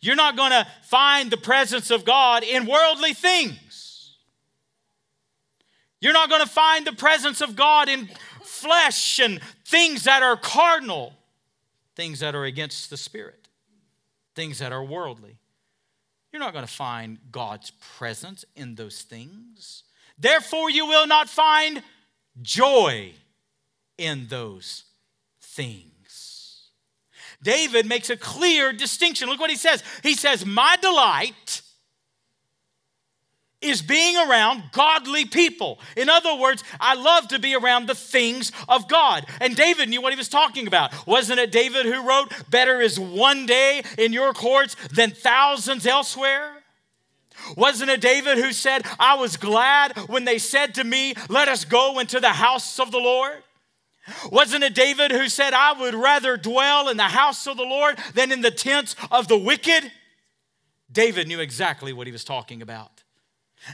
You're 0.01 0.17
not 0.17 0.35
going 0.35 0.51
to 0.51 0.67
find 0.83 1.31
the 1.31 1.37
presence 1.37 1.89
of 1.89 2.03
God 2.03 2.43
in 2.43 2.65
worldly 2.65 3.13
things. 3.13 3.90
You're 6.01 6.13
not 6.13 6.29
going 6.29 6.41
to 6.41 6.49
find 6.49 6.85
the 6.85 6.93
presence 6.93 7.41
of 7.41 7.55
God 7.55 7.87
in 7.87 8.09
flesh 8.41 9.19
and 9.19 9.39
things 9.63 10.03
that 10.03 10.23
are 10.23 10.35
carnal, 10.35 11.13
things 11.95 12.19
that 12.19 12.33
are 12.33 12.43
against 12.43 12.89
the 12.89 12.97
spirit, 12.97 13.47
things 14.35 14.59
that 14.59 14.71
are 14.71 14.83
worldly. 14.83 15.37
You're 16.33 16.39
not 16.39 16.53
going 16.53 16.65
to 16.65 16.71
find 16.71 17.19
God's 17.31 17.71
presence 17.97 18.43
in 18.55 18.75
those 18.75 19.03
things. 19.03 19.83
Therefore, 20.17 20.69
you 20.69 20.87
will 20.87 21.05
not 21.05 21.29
find 21.29 21.83
joy 22.41 23.13
in 23.97 24.27
those 24.27 24.85
things. 25.41 26.69
David 27.43 27.85
makes 27.85 28.09
a 28.09 28.17
clear 28.17 28.71
distinction. 28.71 29.27
Look 29.27 29.39
what 29.39 29.49
he 29.49 29.55
says. 29.55 29.83
He 30.03 30.15
says, 30.15 30.45
My 30.45 30.77
delight 30.81 31.61
is 33.61 33.81
being 33.81 34.17
around 34.17 34.63
godly 34.71 35.25
people. 35.25 35.79
In 35.95 36.09
other 36.09 36.35
words, 36.35 36.63
I 36.79 36.95
love 36.95 37.27
to 37.29 37.39
be 37.39 37.55
around 37.55 37.87
the 37.87 37.95
things 37.95 38.51
of 38.67 38.87
God. 38.87 39.25
And 39.39 39.55
David 39.55 39.89
knew 39.89 40.01
what 40.01 40.13
he 40.13 40.17
was 40.17 40.29
talking 40.29 40.67
about. 40.67 41.07
Wasn't 41.07 41.39
it 41.39 41.51
David 41.51 41.85
who 41.85 42.07
wrote, 42.07 42.31
Better 42.49 42.81
is 42.81 42.99
one 42.99 43.45
day 43.45 43.83
in 43.97 44.13
your 44.13 44.33
courts 44.33 44.75
than 44.91 45.11
thousands 45.11 45.85
elsewhere? 45.85 46.57
Wasn't 47.55 47.89
it 47.89 48.01
David 48.01 48.37
who 48.37 48.51
said, 48.51 48.85
I 48.99 49.15
was 49.15 49.37
glad 49.37 49.97
when 50.07 50.25
they 50.25 50.37
said 50.37 50.75
to 50.75 50.83
me, 50.83 51.13
Let 51.29 51.47
us 51.47 51.65
go 51.65 51.99
into 51.99 52.19
the 52.19 52.29
house 52.29 52.79
of 52.79 52.91
the 52.91 52.99
Lord? 52.99 53.43
Wasn't 54.31 54.63
it 54.63 54.73
David 54.73 55.11
who 55.11 55.29
said, 55.29 55.53
I 55.53 55.73
would 55.73 55.93
rather 55.93 56.35
dwell 56.35 56.89
in 56.89 56.97
the 56.97 57.03
house 57.03 57.47
of 57.47 57.57
the 57.57 57.63
Lord 57.63 57.97
than 58.13 58.31
in 58.31 58.41
the 58.41 58.51
tents 58.51 58.95
of 59.11 59.27
the 59.27 59.37
wicked? 59.37 59.91
David 60.91 61.27
knew 61.27 61.39
exactly 61.39 61.93
what 61.93 62.07
he 62.07 62.11
was 62.11 62.23
talking 62.23 62.61
about. 62.61 63.00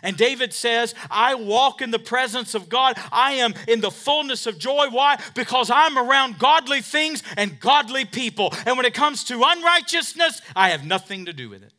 And 0.03 0.17
David 0.17 0.53
says, 0.53 0.93
I 1.09 1.35
walk 1.35 1.81
in 1.81 1.91
the 1.91 1.99
presence 1.99 2.55
of 2.55 2.69
God. 2.69 2.97
I 3.11 3.33
am 3.33 3.53
in 3.67 3.81
the 3.81 3.91
fullness 3.91 4.45
of 4.45 4.57
joy. 4.57 4.87
Why? 4.89 5.17
Because 5.33 5.69
I'm 5.69 5.97
around 5.97 6.39
godly 6.39 6.81
things 6.81 7.23
and 7.37 7.59
godly 7.59 8.05
people. 8.05 8.53
And 8.65 8.77
when 8.77 8.85
it 8.85 8.93
comes 8.93 9.23
to 9.25 9.41
unrighteousness, 9.43 10.41
I 10.55 10.69
have 10.69 10.85
nothing 10.85 11.25
to 11.25 11.33
do 11.33 11.49
with 11.49 11.63
it. 11.63 11.73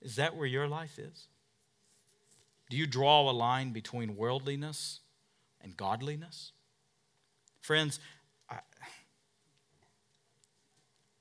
Is 0.00 0.16
that 0.16 0.36
where 0.36 0.46
your 0.46 0.68
life 0.68 0.98
is? 0.98 1.26
Do 2.70 2.76
you 2.76 2.86
draw 2.86 3.28
a 3.28 3.32
line 3.32 3.72
between 3.72 4.16
worldliness 4.16 5.00
and 5.60 5.76
godliness? 5.76 6.52
Friends, 7.60 7.98
I, 8.48 8.58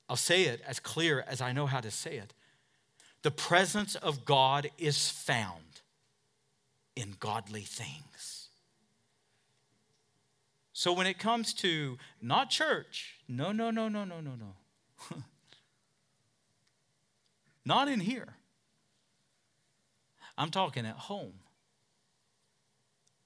I'll 0.07 0.15
say 0.15 0.43
it 0.43 0.61
as 0.67 0.79
clear 0.79 1.23
as 1.27 1.41
I 1.41 1.53
know 1.53 1.65
how 1.65 1.79
to 1.79 1.91
say 1.91 2.17
it. 2.17 2.33
The 3.23 3.31
presence 3.31 3.95
of 3.95 4.25
God 4.25 4.69
is 4.77 5.09
found 5.09 5.81
in 6.95 7.15
godly 7.19 7.61
things. 7.61 8.49
So 10.73 10.93
when 10.93 11.07
it 11.07 11.17
comes 11.17 11.53
to 11.55 11.97
not 12.21 12.49
church, 12.49 13.15
no, 13.27 13.51
no, 13.51 13.71
no, 13.71 13.87
no, 13.87 14.03
no, 14.03 14.19
no, 14.19 14.33
no. 14.35 15.17
not 17.65 17.87
in 17.87 17.99
here. 17.99 18.35
I'm 20.37 20.51
talking 20.51 20.85
at 20.85 20.95
home. 20.95 21.33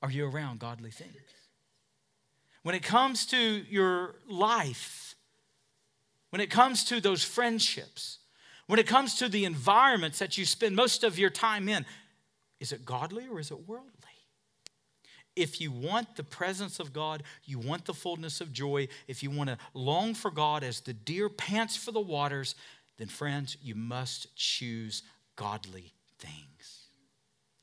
Are 0.01 0.09
you 0.09 0.25
around 0.25 0.59
godly 0.59 0.91
things? 0.91 1.11
When 2.63 2.73
it 2.73 2.83
comes 2.83 3.25
to 3.27 3.37
your 3.37 4.15
life, 4.29 5.15
when 6.29 6.39
it 6.39 6.49
comes 6.49 6.85
to 6.85 7.01
those 7.01 7.23
friendships, 7.23 8.19
when 8.67 8.79
it 8.79 8.87
comes 8.87 9.15
to 9.15 9.29
the 9.29 9.45
environments 9.45 10.19
that 10.19 10.37
you 10.37 10.45
spend 10.45 10.75
most 10.75 11.03
of 11.03 11.19
your 11.19 11.29
time 11.29 11.67
in, 11.67 11.85
is 12.59 12.71
it 12.71 12.85
godly 12.85 13.27
or 13.27 13.39
is 13.39 13.51
it 13.51 13.67
worldly? 13.67 13.89
If 15.35 15.61
you 15.61 15.71
want 15.71 16.15
the 16.15 16.23
presence 16.23 16.79
of 16.79 16.91
God, 16.91 17.23
you 17.45 17.57
want 17.57 17.85
the 17.85 17.93
fullness 17.93 18.41
of 18.41 18.51
joy, 18.51 18.89
if 19.07 19.23
you 19.23 19.31
want 19.31 19.49
to 19.49 19.57
long 19.73 20.13
for 20.13 20.29
God 20.29 20.63
as 20.63 20.81
the 20.81 20.93
deer 20.93 21.29
pants 21.29 21.77
for 21.77 21.91
the 21.91 22.01
waters, 22.01 22.55
then 22.97 23.07
friends, 23.07 23.57
you 23.61 23.73
must 23.73 24.35
choose 24.35 25.03
godly 25.35 25.93
things. 26.19 26.87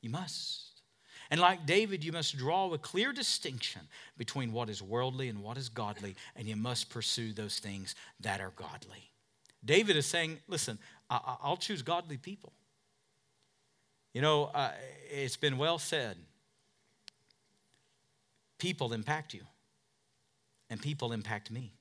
You 0.01 0.09
must. 0.09 0.81
And 1.29 1.39
like 1.39 1.67
David, 1.67 2.03
you 2.03 2.11
must 2.11 2.37
draw 2.37 2.73
a 2.73 2.77
clear 2.77 3.13
distinction 3.13 3.81
between 4.17 4.51
what 4.51 4.69
is 4.69 4.81
worldly 4.81 5.29
and 5.29 5.43
what 5.43 5.57
is 5.57 5.69
godly, 5.69 6.15
and 6.35 6.47
you 6.47 6.55
must 6.55 6.89
pursue 6.89 7.33
those 7.33 7.59
things 7.59 7.93
that 8.19 8.41
are 8.41 8.53
godly. 8.55 9.08
David 9.63 9.95
is 9.95 10.05
saying, 10.05 10.39
Listen, 10.47 10.79
I- 11.09 11.37
will 11.43 11.57
choose 11.57 11.81
godly 11.81 12.17
people. 12.17 12.53
You 14.13 14.21
know, 14.21 14.45
uh, 14.45 14.71
it's 15.09 15.37
been 15.37 15.57
well 15.57 15.77
said 15.77 16.17
people 18.57 18.93
impact 18.93 19.33
you, 19.33 19.41
and 20.69 20.81
people 20.81 21.11
impact 21.13 21.51
me. 21.51 21.71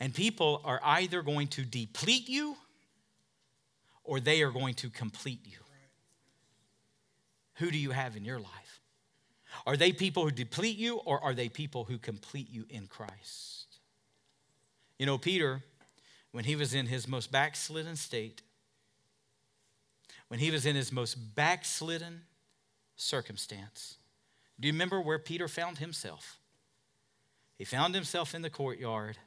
And 0.00 0.14
people 0.14 0.60
are 0.64 0.80
either 0.82 1.22
going 1.22 1.48
to 1.48 1.64
deplete 1.64 2.28
you 2.28 2.56
or 4.04 4.20
they 4.20 4.42
are 4.42 4.50
going 4.50 4.74
to 4.74 4.90
complete 4.90 5.40
you. 5.44 5.58
Who 7.54 7.70
do 7.70 7.78
you 7.78 7.90
have 7.90 8.16
in 8.16 8.24
your 8.24 8.38
life? 8.38 8.80
Are 9.66 9.76
they 9.76 9.92
people 9.92 10.24
who 10.24 10.30
deplete 10.30 10.78
you 10.78 10.96
or 10.98 11.22
are 11.22 11.34
they 11.34 11.48
people 11.48 11.84
who 11.84 11.98
complete 11.98 12.50
you 12.50 12.64
in 12.68 12.86
Christ? 12.86 13.78
You 14.98 15.06
know, 15.06 15.18
Peter, 15.18 15.62
when 16.32 16.44
he 16.44 16.56
was 16.56 16.74
in 16.74 16.86
his 16.86 17.08
most 17.08 17.32
backslidden 17.32 17.96
state, 17.96 18.42
when 20.28 20.40
he 20.40 20.50
was 20.50 20.66
in 20.66 20.76
his 20.76 20.92
most 20.92 21.14
backslidden 21.34 22.22
circumstance, 22.96 23.96
do 24.60 24.68
you 24.68 24.72
remember 24.72 25.00
where 25.00 25.18
Peter 25.18 25.48
found 25.48 25.78
himself? 25.78 26.38
He 27.56 27.64
found 27.64 27.94
himself 27.94 28.34
in 28.34 28.42
the 28.42 28.50
courtyard, 28.50 29.18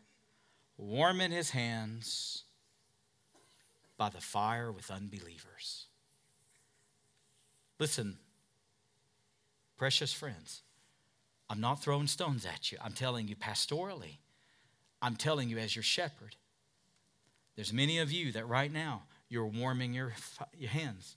warming 0.78 1.32
his 1.32 1.52
hands 1.52 2.44
by 3.98 4.10
the 4.10 4.22
fire 4.22 4.72
with 4.72 4.90
unbelievers. 4.90 5.88
Listen, 7.80 8.18
precious 9.78 10.14
friends, 10.14 10.62
I'm 11.50 11.60
not 11.60 11.84
throwing 11.84 12.08
stones 12.08 12.46
at 12.46 12.72
you. 12.72 12.78
I'm 12.82 12.94
telling 12.94 13.28
you 13.28 13.36
pastorally. 13.36 14.20
I'm 15.02 15.16
telling 15.16 15.50
you 15.50 15.58
as 15.58 15.76
your 15.76 15.84
shepherd. 15.84 16.36
There's 17.56 17.74
many 17.74 18.00
of 18.00 18.12
you 18.12 18.32
that 18.32 18.48
right 18.48 18.72
now 18.72 19.04
you're 19.30 19.46
warming 19.46 19.94
your, 19.94 20.14
your 20.58 20.70
hands 20.70 21.16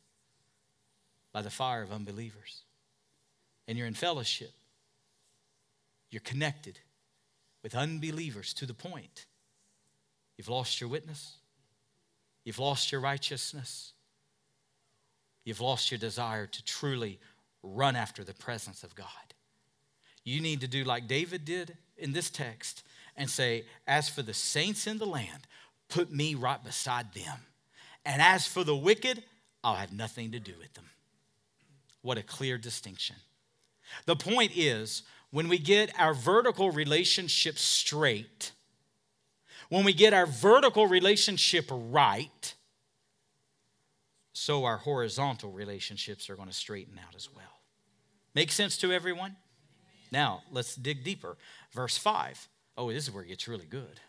by 1.33 1.42
the 1.42 1.51
fire 1.51 1.83
of 1.83 1.92
unbelievers. 1.92 2.62
And 3.66 3.79
you're 3.79 3.87
in 3.87 3.94
fellowship. 3.94 4.53
You're 6.11 6.20
connected 6.20 6.79
with 7.62 7.75
unbelievers 7.75 8.53
to 8.55 8.66
the 8.66 8.75
point 8.75 9.27
you've 10.37 10.49
lost 10.49 10.81
your 10.81 10.90
witness, 10.90 11.37
you've 12.44 12.59
lost 12.59 12.92
your 12.92 13.01
righteousness, 13.01 13.94
You've 15.44 15.61
lost 15.61 15.90
your 15.90 15.99
desire 15.99 16.47
to 16.47 16.64
truly 16.64 17.20
run 17.62 17.97
after 17.97 18.25
the 18.25 18.35
presence 18.35 18.83
of 18.83 18.94
God. 18.94 19.07
You 20.25 20.40
need 20.40 20.62
to 20.62 20.68
do 20.68 20.85
like 20.85 21.07
David 21.07 21.44
did 21.44 21.77
in 21.99 22.12
this 22.12 22.31
text 22.31 22.83
and 23.16 23.29
say, 23.29 23.66
As 23.87 24.09
for 24.09 24.23
the 24.23 24.35
saints 24.35 24.87
in 24.87 24.99
the 24.99 25.07
land, 25.07 25.47
put 25.88 26.12
me 26.12 26.35
right 26.35 26.62
beside 26.62 27.12
them. 27.14 27.38
And 28.05 28.20
as 28.20 28.47
for 28.47 28.64
the 28.64 28.77
wicked, 28.77 29.23
I'll 29.62 29.77
have 29.77 29.92
nothing 29.92 30.33
to 30.33 30.40
do 30.40 30.53
with 30.59 30.75
them. 30.75 30.85
What 32.03 32.18
a 32.18 32.23
clear 32.23 32.59
distinction. 32.59 33.16
The 34.07 34.16
point 34.16 34.53
is, 34.55 35.03
when 35.31 35.49
we 35.49 35.59
get 35.59 35.90
our 35.99 36.14
vertical 36.14 36.70
relationship 36.70 37.59
straight, 37.59 38.53
when 39.68 39.85
we 39.85 39.92
get 39.92 40.12
our 40.12 40.27
vertical 40.27 40.87
relationship 40.87 41.66
right, 41.70 42.55
so 44.33 44.64
our 44.64 44.77
horizontal 44.77 45.51
relationships 45.51 46.29
are 46.29 46.37
going 46.37 46.49
to 46.49 46.55
straighten 46.55 46.99
out 46.99 47.14
as 47.14 47.29
well. 47.35 47.61
Make 48.35 48.53
sense 48.53 48.77
to 48.79 48.92
everyone? 48.92 49.37
Now, 50.11 50.42
let's 50.51 50.75
dig 50.75 51.05
deeper. 51.05 51.37
Verse 51.73 51.97
5. 51.97 52.49
Oh, 52.77 52.92
this 52.92 53.05
is 53.05 53.11
where 53.11 53.25
it 53.25 53.29
gets 53.29 53.49
really 53.49 53.66
good. 53.66 54.01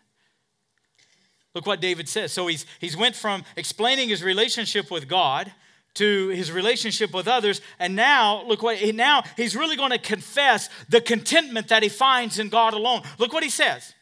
Look 1.56 1.66
what 1.66 1.80
David 1.80 2.10
says. 2.10 2.34
So 2.34 2.48
he's 2.48 2.66
he's 2.80 2.98
went 2.98 3.16
from 3.16 3.46
explaining 3.56 4.10
his 4.10 4.22
relationship 4.22 4.92
with 4.92 5.08
God 5.08 5.52
to 5.96 6.28
his 6.28 6.52
relationship 6.52 7.14
with 7.14 7.26
others 7.26 7.62
and 7.80 7.96
now 7.96 8.44
look 8.46 8.62
what 8.62 8.76
he 8.76 8.92
now 8.92 9.24
he's 9.38 9.56
really 9.56 9.78
going 9.78 9.92
to 9.92 9.98
confess 9.98 10.70
the 10.90 11.00
contentment 11.00 11.70
that 11.70 11.82
he 11.82 11.90
finds 11.90 12.38
in 12.38 12.50
God 12.50 12.74
alone. 12.74 13.02
Look 13.18 13.32
what 13.32 13.44
he 13.44 13.50
says. 13.50 13.94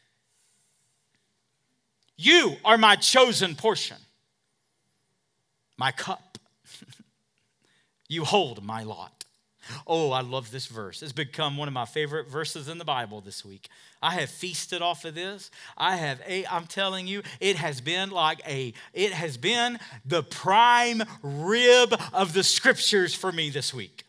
You 2.17 2.57
are 2.65 2.77
my 2.77 2.95
chosen 2.95 3.55
portion 3.55 3.97
my 5.77 5.91
cup. 5.91 6.39
you 8.09 8.25
hold 8.25 8.63
my 8.63 8.83
lot. 8.83 9.25
Oh, 9.87 10.11
I 10.11 10.21
love 10.21 10.51
this 10.51 10.67
verse. 10.67 11.01
It's 11.01 11.11
become 11.11 11.57
one 11.57 11.67
of 11.67 11.73
my 11.73 11.85
favorite 11.85 12.29
verses 12.29 12.67
in 12.67 12.77
the 12.77 12.85
Bible 12.85 13.21
this 13.21 13.43
week. 13.45 13.69
I 14.01 14.11
have 14.11 14.29
feasted 14.29 14.81
off 14.81 15.05
of 15.05 15.15
this. 15.15 15.51
I 15.77 15.95
have 15.95 16.21
a 16.27 16.45
I'm 16.47 16.67
telling 16.67 17.07
you, 17.07 17.23
it 17.39 17.55
has 17.57 17.81
been 17.81 18.09
like 18.09 18.41
a 18.47 18.73
it 18.93 19.13
has 19.13 19.37
been 19.37 19.79
the 20.05 20.23
prime 20.23 21.03
rib 21.21 21.99
of 22.13 22.33
the 22.33 22.43
scriptures 22.43 23.13
for 23.15 23.31
me 23.31 23.49
this 23.49 23.73
week. 23.73 24.05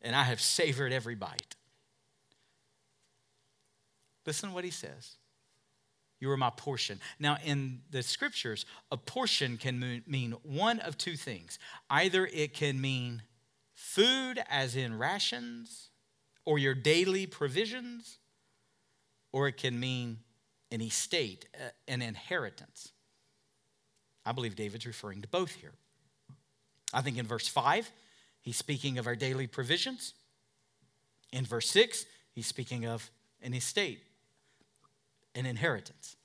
And 0.00 0.14
I 0.14 0.22
have 0.22 0.40
savored 0.40 0.92
every 0.92 1.14
bite. 1.14 1.56
Listen 4.24 4.50
to 4.50 4.54
what 4.54 4.64
he 4.64 4.70
says. 4.70 5.17
You 6.20 6.30
are 6.30 6.36
my 6.36 6.50
portion. 6.50 7.00
Now, 7.18 7.38
in 7.44 7.80
the 7.90 8.02
scriptures, 8.02 8.66
a 8.90 8.96
portion 8.96 9.56
can 9.56 10.02
mean 10.06 10.32
one 10.42 10.80
of 10.80 10.98
two 10.98 11.16
things. 11.16 11.58
Either 11.88 12.26
it 12.26 12.54
can 12.54 12.80
mean 12.80 13.22
food, 13.74 14.42
as 14.48 14.74
in 14.74 14.98
rations, 14.98 15.90
or 16.44 16.58
your 16.58 16.74
daily 16.74 17.26
provisions, 17.26 18.18
or 19.32 19.46
it 19.46 19.56
can 19.56 19.78
mean 19.78 20.18
an 20.72 20.80
estate, 20.80 21.46
uh, 21.54 21.68
an 21.86 22.02
inheritance. 22.02 22.92
I 24.26 24.32
believe 24.32 24.56
David's 24.56 24.86
referring 24.86 25.22
to 25.22 25.28
both 25.28 25.52
here. 25.52 25.72
I 26.92 27.00
think 27.00 27.16
in 27.16 27.26
verse 27.26 27.46
5, 27.46 27.90
he's 28.40 28.56
speaking 28.56 28.98
of 28.98 29.06
our 29.06 29.16
daily 29.16 29.46
provisions. 29.46 30.14
In 31.32 31.44
verse 31.44 31.68
6, 31.70 32.06
he's 32.32 32.46
speaking 32.46 32.86
of 32.86 33.10
an 33.40 33.54
estate 33.54 34.00
an 35.38 35.46
inheritance. 35.46 36.16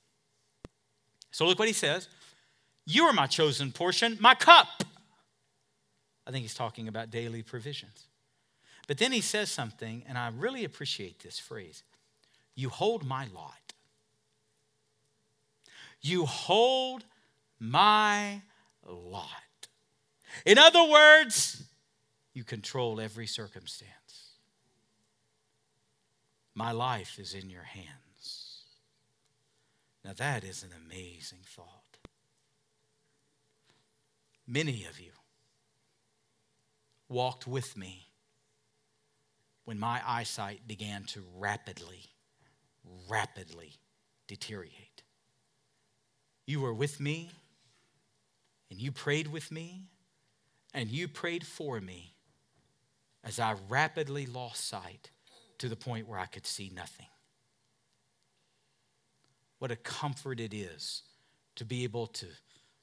So 1.30 1.46
look 1.46 1.58
what 1.58 1.68
he 1.68 1.74
says 1.74 2.08
You 2.84 3.04
are 3.04 3.12
my 3.12 3.26
chosen 3.26 3.72
portion, 3.72 4.18
my 4.20 4.34
cup. 4.34 4.84
I 6.26 6.30
think 6.30 6.42
he's 6.42 6.54
talking 6.54 6.88
about 6.88 7.10
daily 7.10 7.42
provisions. 7.42 8.08
But 8.86 8.98
then 8.98 9.12
he 9.12 9.20
says 9.20 9.50
something, 9.50 10.04
and 10.06 10.18
I 10.18 10.28
really 10.28 10.64
appreciate 10.64 11.20
this 11.20 11.38
phrase 11.38 11.84
You 12.54 12.68
hold 12.68 13.04
my 13.04 13.26
lot. 13.34 13.74
You 16.00 16.26
hold 16.26 17.04
my 17.58 18.42
lot. 18.86 19.28
In 20.44 20.58
other 20.58 20.84
words, 20.84 21.62
you 22.34 22.44
control 22.44 23.00
every 23.00 23.26
circumstance. 23.26 23.90
My 26.54 26.72
life 26.72 27.18
is 27.18 27.34
in 27.34 27.48
your 27.48 27.62
hands. 27.62 28.03
Now, 30.04 30.12
that 30.12 30.44
is 30.44 30.62
an 30.62 30.70
amazing 30.84 31.40
thought. 31.46 31.98
Many 34.46 34.84
of 34.84 35.00
you 35.00 35.12
walked 37.08 37.46
with 37.46 37.76
me 37.76 38.08
when 39.64 39.78
my 39.78 40.02
eyesight 40.06 40.68
began 40.68 41.04
to 41.04 41.22
rapidly, 41.36 42.04
rapidly 43.08 43.78
deteriorate. 44.26 45.02
You 46.46 46.60
were 46.60 46.74
with 46.74 47.00
me, 47.00 47.30
and 48.70 48.78
you 48.78 48.92
prayed 48.92 49.28
with 49.28 49.50
me, 49.50 49.84
and 50.74 50.90
you 50.90 51.08
prayed 51.08 51.46
for 51.46 51.80
me 51.80 52.12
as 53.22 53.40
I 53.40 53.54
rapidly 53.70 54.26
lost 54.26 54.68
sight 54.68 55.10
to 55.56 55.68
the 55.70 55.76
point 55.76 56.06
where 56.06 56.18
I 56.18 56.26
could 56.26 56.46
see 56.46 56.70
nothing. 56.74 57.06
What 59.64 59.70
a 59.70 59.76
comfort 59.76 60.40
it 60.40 60.52
is 60.52 61.04
to 61.56 61.64
be 61.64 61.84
able 61.84 62.06
to 62.08 62.26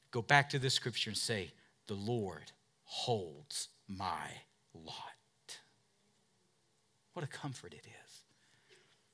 go 0.10 0.24
back 0.24 0.50
to 0.50 0.58
the 0.58 0.72
scripture 0.72 1.12
and 1.12 1.18
say, 1.18 1.52
The 1.86 1.94
Lord 1.94 2.52
holds 2.86 3.68
my 3.88 4.32
lot. 4.74 5.60
What 7.14 7.24
a 7.24 7.28
comfort 7.28 7.76
it 7.76 7.86
is. 7.86 8.22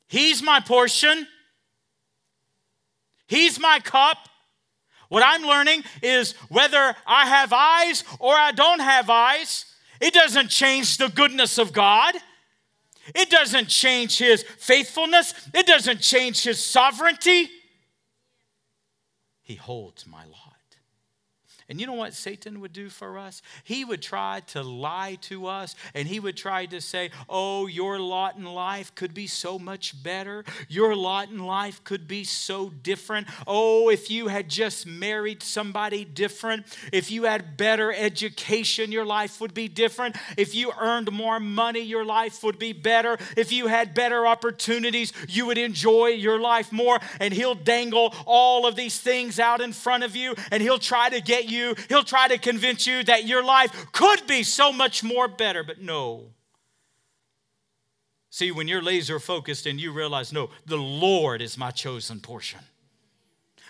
He's 0.07 0.41
my 0.41 0.61
portion, 0.61 1.27
He's 3.27 3.59
my 3.59 3.81
cup. 3.81 4.29
What 5.09 5.23
I'm 5.25 5.43
learning 5.43 5.83
is 6.01 6.35
whether 6.47 6.95
I 7.05 7.25
have 7.25 7.51
eyes 7.51 8.05
or 8.19 8.33
I 8.33 8.53
don't 8.53 8.79
have 8.79 9.09
eyes, 9.09 9.65
it 9.99 10.13
doesn't 10.13 10.47
change 10.47 10.95
the 10.95 11.09
goodness 11.09 11.57
of 11.57 11.73
God. 11.73 12.15
It 13.13 13.29
doesn't 13.29 13.67
change 13.67 14.19
his 14.19 14.43
faithfulness. 14.43 15.33
It 15.53 15.65
doesn't 15.65 15.99
change 15.99 16.43
his 16.43 16.63
sovereignty. 16.63 17.49
He 19.47 19.55
holds 19.55 20.05
my 20.05 20.25
law. 20.25 20.46
And 21.69 21.81
you 21.81 21.87
know 21.87 21.93
what 21.93 22.13
Satan 22.13 22.61
would 22.61 22.71
do 22.71 22.87
for 22.87 23.17
us? 23.17 23.41
He 23.65 23.83
would 23.83 24.01
try 24.01 24.41
to 24.47 24.63
lie 24.63 25.17
to 25.23 25.47
us 25.47 25.75
and 25.93 26.07
he 26.07 26.17
would 26.21 26.37
try 26.37 26.65
to 26.67 26.79
say, 26.79 27.09
Oh, 27.27 27.67
your 27.67 27.99
lot 27.99 28.37
in 28.37 28.45
life 28.45 28.95
could 28.95 29.13
be 29.13 29.27
so 29.27 29.59
much 29.59 30.01
better. 30.01 30.45
Your 30.69 30.95
lot 30.95 31.29
in 31.29 31.39
life 31.39 31.83
could 31.83 32.07
be 32.07 32.23
so 32.23 32.69
different. 32.69 33.27
Oh, 33.45 33.89
if 33.89 34.09
you 34.09 34.29
had 34.29 34.47
just 34.47 34.87
married 34.87 35.43
somebody 35.43 36.05
different, 36.05 36.65
if 36.93 37.11
you 37.11 37.23
had 37.23 37.57
better 37.57 37.91
education, 37.91 38.93
your 38.93 39.05
life 39.05 39.41
would 39.41 39.53
be 39.53 39.67
different. 39.67 40.15
If 40.37 40.55
you 40.55 40.71
earned 40.79 41.11
more 41.11 41.39
money, 41.39 41.81
your 41.81 42.05
life 42.05 42.43
would 42.43 42.59
be 42.59 42.71
better. 42.71 43.17
If 43.35 43.51
you 43.51 43.67
had 43.67 43.93
better 43.93 44.25
opportunities, 44.25 45.11
you 45.27 45.45
would 45.47 45.57
enjoy 45.57 46.07
your 46.07 46.39
life 46.39 46.71
more. 46.71 46.99
And 47.19 47.33
he'll 47.33 47.55
dangle 47.55 48.15
all 48.25 48.65
of 48.65 48.77
these 48.77 48.97
things 48.97 49.37
out 49.37 49.59
in 49.59 49.73
front 49.73 50.05
of 50.05 50.15
you 50.15 50.33
and 50.49 50.63
he'll 50.63 50.79
try 50.79 51.09
to 51.09 51.19
get 51.19 51.49
you 51.49 51.56
you, 51.57 51.75
he'll 51.89 52.03
try 52.03 52.27
to 52.27 52.37
convince 52.37 52.87
you 52.87 53.03
that 53.03 53.25
your 53.25 53.43
life 53.43 53.91
could 53.91 54.25
be 54.27 54.43
so 54.43 54.71
much 54.71 55.03
more 55.03 55.27
better, 55.27 55.63
but 55.63 55.81
no. 55.81 56.27
See, 58.29 58.51
when 58.51 58.67
you're 58.67 58.83
laser 58.83 59.19
focused 59.19 59.65
and 59.65 59.81
you 59.81 59.91
realize, 59.91 60.31
no, 60.31 60.49
the 60.65 60.77
Lord 60.77 61.41
is 61.41 61.57
my 61.57 61.71
chosen 61.71 62.19
portion. 62.19 62.59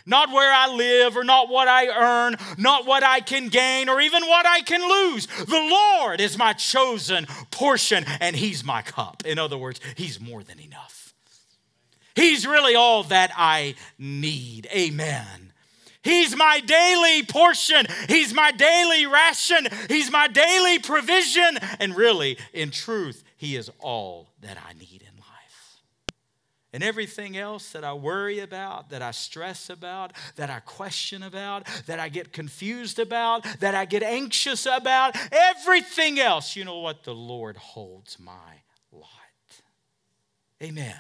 Not 0.06 0.30
where 0.30 0.54
I 0.54 0.74
live 0.74 1.18
or 1.18 1.26
not 1.26 1.50
what 1.50 1.68
I 1.68 1.88
earn, 1.88 2.38
not 2.58 2.86
what 2.86 3.04
I 3.04 3.20
can 3.20 3.50
gain 3.50 3.90
or 3.90 4.00
even 4.00 4.24
what 4.26 4.46
I 4.46 4.62
can 4.62 4.82
lose. 4.82 5.28
The 5.28 5.70
Lord 5.70 6.22
is 6.22 6.38
my 6.38 6.54
chosen 6.54 7.28
portion 7.52 8.06
and 8.22 8.36
He's 8.36 8.64
my 8.64 8.82
cup. 8.82 9.24
In 9.26 9.38
other 9.38 9.58
words, 9.58 9.82
He's 9.96 10.20
more 10.20 10.44
than 10.44 10.60
enough. 10.60 11.14
He's 12.16 12.48
really 12.48 12.74
all 12.74 13.04
that 13.04 13.32
I 13.36 13.76
need. 14.00 14.68
Amen. 14.74 15.47
He's 16.08 16.38
my 16.38 16.62
daily 16.62 17.24
portion. 17.24 17.86
He's 18.08 18.34
my 18.34 18.52
daily 18.52 19.06
ration. 19.06 19.68
He's 19.90 20.10
my 20.10 20.30
daily 20.30 20.80
provision. 20.80 21.58
And 21.80 21.98
really, 21.98 22.38
in 22.54 22.72
truth, 22.72 23.26
He 23.36 23.58
is 23.58 23.70
all 23.80 24.30
that 24.42 24.58
I 24.58 24.72
need 24.72 25.02
in 25.02 25.18
life. 25.18 25.84
And 26.72 26.82
everything 26.82 27.36
else 27.36 27.74
that 27.74 27.84
I 27.84 27.92
worry 27.92 28.40
about, 28.40 28.90
that 28.92 29.02
I 29.02 29.12
stress 29.12 29.70
about, 29.70 30.14
that 30.38 30.50
I 30.50 30.62
question 30.62 31.24
about, 31.24 31.68
that 31.88 32.00
I 32.00 32.08
get 32.08 32.32
confused 32.32 33.00
about, 33.00 33.46
that 33.60 33.76
I 33.76 33.84
get 33.84 34.02
anxious 34.02 34.66
about, 34.66 35.18
everything 35.32 36.22
else, 36.22 36.56
you 36.56 36.64
know 36.64 36.80
what? 36.80 37.04
The 37.04 37.16
Lord 37.16 37.58
holds 37.58 38.18
my 38.18 38.62
lot. 38.94 39.10
Amen. 40.64 40.96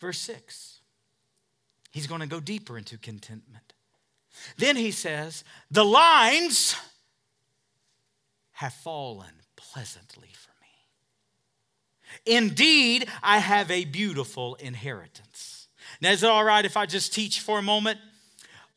Verse 0.00 0.18
6. 0.20 0.77
He's 1.90 2.06
going 2.06 2.20
to 2.20 2.26
go 2.26 2.40
deeper 2.40 2.76
into 2.76 2.98
contentment. 2.98 3.72
Then 4.56 4.76
he 4.76 4.90
says, 4.90 5.44
The 5.70 5.84
lines 5.84 6.76
have 8.52 8.74
fallen 8.74 9.42
pleasantly 9.56 10.30
for 10.34 10.50
me. 10.60 12.36
Indeed, 12.36 13.08
I 13.22 13.38
have 13.38 13.70
a 13.70 13.84
beautiful 13.84 14.56
inheritance. 14.56 15.68
Now, 16.00 16.10
is 16.10 16.22
it 16.22 16.30
all 16.30 16.44
right 16.44 16.64
if 16.64 16.76
I 16.76 16.86
just 16.86 17.12
teach 17.14 17.40
for 17.40 17.58
a 17.58 17.62
moment? 17.62 17.98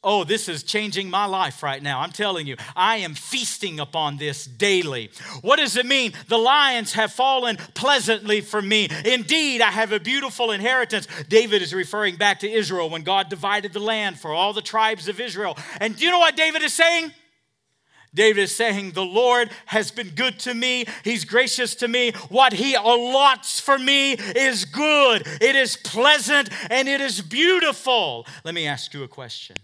Oh, 0.03 0.23
this 0.23 0.49
is 0.49 0.63
changing 0.63 1.11
my 1.11 1.25
life 1.25 1.61
right 1.61 1.81
now. 1.81 1.99
I'm 1.99 2.11
telling 2.11 2.47
you, 2.47 2.55
I 2.75 2.97
am 2.97 3.13
feasting 3.13 3.79
upon 3.79 4.17
this 4.17 4.45
daily. 4.45 5.11
What 5.41 5.57
does 5.57 5.77
it 5.77 5.85
mean? 5.85 6.13
The 6.27 6.39
lions 6.39 6.93
have 6.93 7.11
fallen 7.11 7.57
pleasantly 7.75 8.41
for 8.41 8.63
me. 8.63 8.89
Indeed, 9.05 9.61
I 9.61 9.69
have 9.69 9.91
a 9.91 9.99
beautiful 9.99 10.49
inheritance. 10.51 11.07
David 11.29 11.61
is 11.61 11.71
referring 11.71 12.15
back 12.15 12.39
to 12.39 12.49
Israel 12.49 12.89
when 12.89 13.03
God 13.03 13.29
divided 13.29 13.73
the 13.73 13.79
land 13.79 14.19
for 14.19 14.33
all 14.33 14.53
the 14.53 14.61
tribes 14.61 15.07
of 15.07 15.19
Israel. 15.19 15.55
And 15.79 15.95
do 15.95 16.03
you 16.03 16.09
know 16.09 16.19
what 16.19 16.35
David 16.35 16.63
is 16.63 16.73
saying? 16.73 17.11
David 18.13 18.41
is 18.41 18.55
saying, 18.55 18.91
The 18.91 19.05
Lord 19.05 19.51
has 19.67 19.91
been 19.91 20.09
good 20.09 20.39
to 20.39 20.55
me. 20.55 20.85
He's 21.03 21.25
gracious 21.25 21.75
to 21.75 21.87
me. 21.87 22.11
What 22.29 22.53
He 22.53 22.73
allots 22.73 23.61
for 23.61 23.77
me 23.77 24.13
is 24.13 24.65
good, 24.65 25.27
it 25.39 25.55
is 25.55 25.77
pleasant, 25.77 26.49
and 26.71 26.89
it 26.89 27.01
is 27.01 27.21
beautiful. 27.21 28.25
Let 28.43 28.55
me 28.55 28.65
ask 28.65 28.95
you 28.95 29.03
a 29.03 29.07
question 29.07 29.57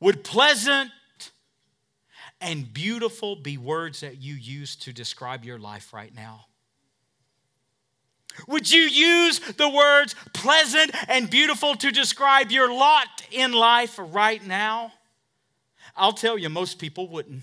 would 0.00 0.24
pleasant 0.24 0.90
and 2.40 2.72
beautiful 2.72 3.36
be 3.36 3.56
words 3.56 4.00
that 4.00 4.22
you 4.22 4.34
use 4.34 4.76
to 4.76 4.92
describe 4.92 5.44
your 5.44 5.58
life 5.58 5.92
right 5.92 6.14
now? 6.14 6.46
Would 8.46 8.70
you 8.70 8.82
use 8.82 9.38
the 9.38 9.68
words 9.68 10.14
pleasant 10.34 10.90
and 11.08 11.30
beautiful 11.30 11.74
to 11.76 11.90
describe 11.90 12.50
your 12.50 12.72
lot 12.72 13.06
in 13.30 13.52
life 13.52 13.98
right 13.98 14.44
now? 14.46 14.92
I'll 15.96 16.12
tell 16.12 16.36
you, 16.36 16.50
most 16.50 16.78
people 16.78 17.08
wouldn't. 17.08 17.42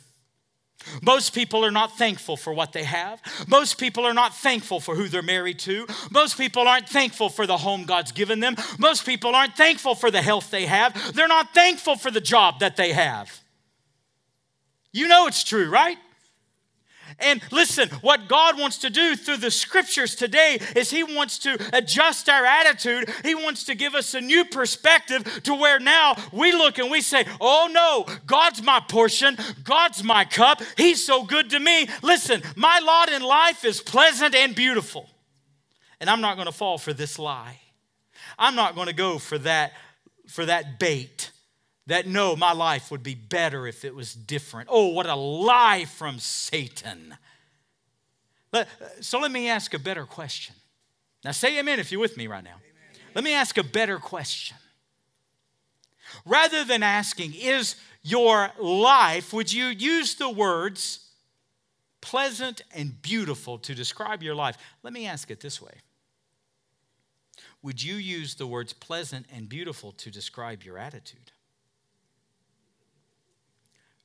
Most 1.02 1.34
people 1.34 1.64
are 1.66 1.72
not 1.72 1.98
thankful 1.98 2.38
for 2.38 2.54
what 2.54 2.74
they 2.74 2.84
have. 2.84 3.22
Most 3.48 3.78
people 3.78 4.06
are 4.06 4.14
not 4.14 4.36
thankful 4.36 4.80
for 4.80 4.96
who 4.96 5.08
they're 5.08 5.22
married 5.22 5.60
to. 5.60 5.88
Most 6.12 6.38
people 6.38 6.68
aren't 6.68 6.90
thankful 6.90 7.30
for 7.30 7.48
the 7.48 7.58
home 7.58 7.86
God's 7.86 8.12
given 8.12 8.40
them. 8.40 8.56
Most 8.78 9.06
people 9.06 9.36
aren't 9.36 9.56
thankful 9.56 9.96
for 9.96 10.12
the 10.12 10.22
health 10.22 10.52
they 10.52 10.66
have. 10.66 11.16
They're 11.16 11.28
not 11.28 11.54
thankful 11.54 11.96
for 11.96 12.12
the 12.12 12.22
job 12.22 12.60
that 12.60 12.76
they 12.76 12.94
have. 12.94 13.42
You 14.92 15.08
know 15.08 15.28
it's 15.28 15.44
true, 15.44 15.70
right? 15.70 15.98
And 17.20 17.42
listen, 17.52 17.90
what 18.02 18.28
God 18.28 18.60
wants 18.60 18.78
to 18.80 18.90
do 18.90 19.16
through 19.16 19.38
the 19.38 19.52
scriptures 19.52 20.16
today 20.16 20.60
is 20.76 20.90
He 20.90 21.04
wants 21.04 21.40
to 21.40 21.58
adjust 21.74 22.30
our 22.30 22.46
attitude. 22.46 23.10
He 23.24 23.36
wants 23.36 23.64
to 23.66 23.76
give 23.76 23.96
us 23.96 24.14
a 24.14 24.22
new 24.22 24.46
perspective 24.46 25.42
to 25.44 25.54
where 25.54 25.80
now 25.80 26.16
we 26.32 26.52
look 26.52 26.78
and 26.78 26.90
we 26.92 27.02
say, 27.02 27.26
Oh 27.42 27.70
no, 27.72 28.16
God's 28.26 28.64
my 28.64 28.80
portion, 28.88 29.38
God's 29.64 30.04
my 30.04 30.26
cup, 30.26 30.62
He's 30.78 31.06
so 31.06 31.24
good 31.24 31.50
to 31.52 31.60
me. 31.60 31.88
Listen, 32.02 32.42
my 32.56 32.80
lot 32.80 33.12
in 33.12 33.22
life 33.22 33.66
is 33.66 33.82
pleasant 33.82 34.36
and 34.36 34.56
beautiful. 34.56 35.10
And 36.00 36.10
I'm 36.10 36.22
not 36.22 36.36
going 36.36 36.48
to 36.48 36.52
fall 36.52 36.78
for 36.78 36.94
this 36.94 37.18
lie. 37.20 37.60
I'm 38.38 38.56
not 38.56 38.76
going 38.76 38.88
to 38.88 38.94
go 38.94 39.20
for 39.20 39.38
that 39.40 39.74
for 40.28 40.46
that 40.46 40.80
bait 40.80 41.32
that 41.88 42.08
no, 42.08 42.36
my 42.36 42.54
life 42.54 42.92
would 42.92 43.04
be 43.04 43.16
better 43.16 43.68
if 43.68 43.84
it 43.84 43.94
was 43.94 44.14
different. 44.14 44.70
Oh, 44.72 44.88
what 44.88 45.06
a 45.06 45.16
lie 45.16 45.86
from 45.86 46.20
Satan. 46.20 47.18
So 49.02 49.20
let 49.20 49.32
me 49.32 49.50
ask 49.50 49.74
a 49.74 49.80
better 49.80 50.06
question. 50.06 50.56
Now, 51.26 51.32
say 51.32 51.58
amen 51.60 51.80
if 51.80 51.92
you're 51.92 52.02
with 52.02 52.18
me 52.18 52.28
right 52.28 52.44
now. 52.44 52.52
Amen. 52.52 53.02
Let 53.16 53.24
me 53.24 53.34
ask 53.34 53.58
a 53.58 53.64
better 53.64 53.98
question. 53.98 54.58
Rather 56.26 56.64
than 56.64 56.84
asking, 56.84 57.34
is 57.34 57.76
your 58.04 58.52
life, 58.60 59.34
would 59.34 59.52
you 59.52 59.66
use 59.66 60.16
the 60.16 60.30
words 60.30 61.04
pleasant 62.04 62.62
and 62.76 63.02
beautiful 63.02 63.58
to 63.58 63.74
describe 63.74 64.22
your 64.22 64.36
life, 64.36 64.58
let 64.84 64.92
me 64.92 65.08
ask 65.08 65.32
it 65.32 65.40
this 65.40 65.62
way 65.62 65.74
Would 67.62 67.82
you 67.82 67.96
use 67.96 68.36
the 68.36 68.46
words 68.46 68.74
pleasant 68.74 69.26
and 69.34 69.48
beautiful 69.48 69.94
to 69.94 70.12
describe 70.12 70.64
your 70.64 70.78
attitude? 70.78 71.32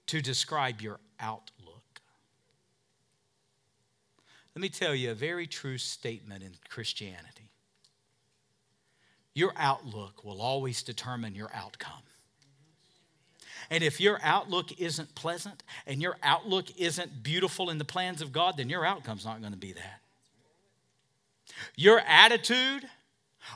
To 0.09 0.21
describe 0.21 0.81
your 0.81 1.01
outlook? 1.21 2.01
Let 4.55 4.63
me 4.63 4.69
tell 4.69 4.95
you 4.95 5.11
a 5.11 5.15
very 5.15 5.47
true 5.47 5.79
statement 5.79 6.43
in 6.43 6.53
Christianity. 6.69 7.51
Your 9.35 9.53
outlook 9.57 10.25
will 10.25 10.43
always 10.43 10.83
determine 10.83 11.35
your 11.35 11.51
outcome. 11.55 12.03
And 13.71 13.85
if 13.85 14.01
your 14.01 14.19
outlook 14.23 14.81
isn't 14.81 15.15
pleasant 15.15 15.63
and 15.87 16.01
your 16.01 16.17
outlook 16.23 16.67
isn't 16.79 17.23
beautiful 17.23 17.71
in 17.71 17.79
the 17.79 17.85
plans 17.85 18.23
of 18.23 18.33
God, 18.33 18.57
then 18.57 18.71
your 18.71 18.85
outcome's 18.85 19.25
not 19.25 19.41
going 19.41 19.53
to 19.53 19.59
be 19.59 19.75
that. 19.75 20.01
Your 21.77 22.01
attitude 22.01 22.89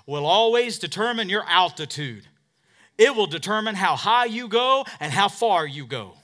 will 0.07 0.27
always 0.27 0.79
determine 0.79 1.29
your 1.29 1.45
altitude. 1.49 2.27
It 2.99 3.17
will 3.17 3.27
determine 3.27 3.75
how 3.75 3.97
high 3.97 4.27
you 4.27 4.49
go 4.49 4.85
and 5.01 5.13
how 5.13 5.29
far 5.29 5.67
you 5.67 5.87
go. 5.87 6.15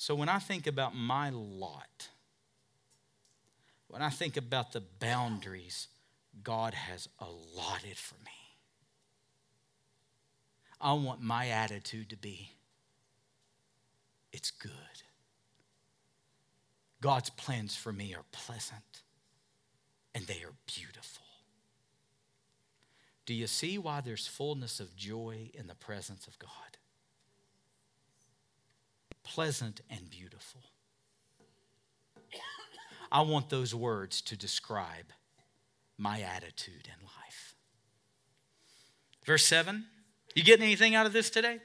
So 0.00 0.14
when 0.14 0.28
I 0.28 0.38
think 0.38 0.68
about 0.68 0.94
my 0.94 1.30
lot, 1.30 2.08
when 3.88 4.00
I 4.00 4.10
think 4.10 4.36
about 4.36 4.70
the 4.70 4.80
boundaries 5.00 5.88
God 6.44 6.72
has 6.72 7.08
allotted 7.18 7.96
for 7.96 8.14
me, 8.14 8.30
I 10.80 10.92
want 10.92 11.20
my 11.20 11.48
attitude 11.48 12.10
to 12.10 12.16
be 12.16 12.52
it's 14.32 14.52
good. 14.52 14.70
God's 17.00 17.30
plans 17.30 17.74
for 17.74 17.92
me 17.92 18.14
are 18.14 18.24
pleasant 18.30 19.02
and 20.14 20.24
they 20.28 20.44
are 20.44 20.54
beautiful. 20.64 21.24
Do 23.26 23.34
you 23.34 23.48
see 23.48 23.78
why 23.78 24.00
there's 24.00 24.28
fullness 24.28 24.78
of 24.78 24.94
joy 24.94 25.50
in 25.54 25.66
the 25.66 25.74
presence 25.74 26.28
of 26.28 26.38
God? 26.38 26.67
Pleasant 29.22 29.80
and 29.90 30.10
beautiful. 30.10 30.62
I 33.10 33.22
want 33.22 33.48
those 33.48 33.74
words 33.74 34.20
to 34.22 34.36
describe 34.36 35.12
my 35.96 36.20
attitude 36.20 36.86
in 36.86 37.04
life. 37.04 37.54
Verse 39.24 39.44
7 39.46 39.86
you 40.38 40.44
getting 40.44 40.62
anything 40.62 40.94
out 40.94 41.04
of 41.04 41.12
this 41.12 41.30
today? 41.30 41.48
Amen. 41.48 41.60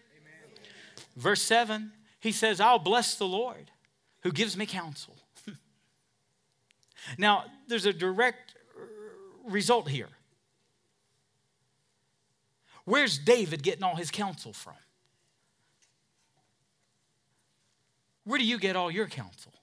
Verse 1.15 1.43
7, 1.43 1.91
he 2.19 2.31
says, 2.31 2.59
I'll 2.59 2.79
bless 2.79 3.15
the 3.15 3.27
Lord 3.27 3.69
who 4.21 4.31
gives 4.31 4.57
me 4.57 4.65
counsel. 4.65 5.15
now, 7.19 7.45
there's 7.67 7.85
a 7.85 7.93
direct 7.93 8.55
result 9.45 9.89
here. 9.89 10.09
Where's 12.85 13.19
David 13.19 13.61
getting 13.61 13.83
all 13.83 13.95
his 13.95 14.09
counsel 14.09 14.53
from? 14.53 14.73
Where 18.25 18.39
do 18.39 18.45
you 18.45 18.57
get 18.57 18.75
all 18.75 18.89
your 18.89 19.07
counsel? 19.07 19.53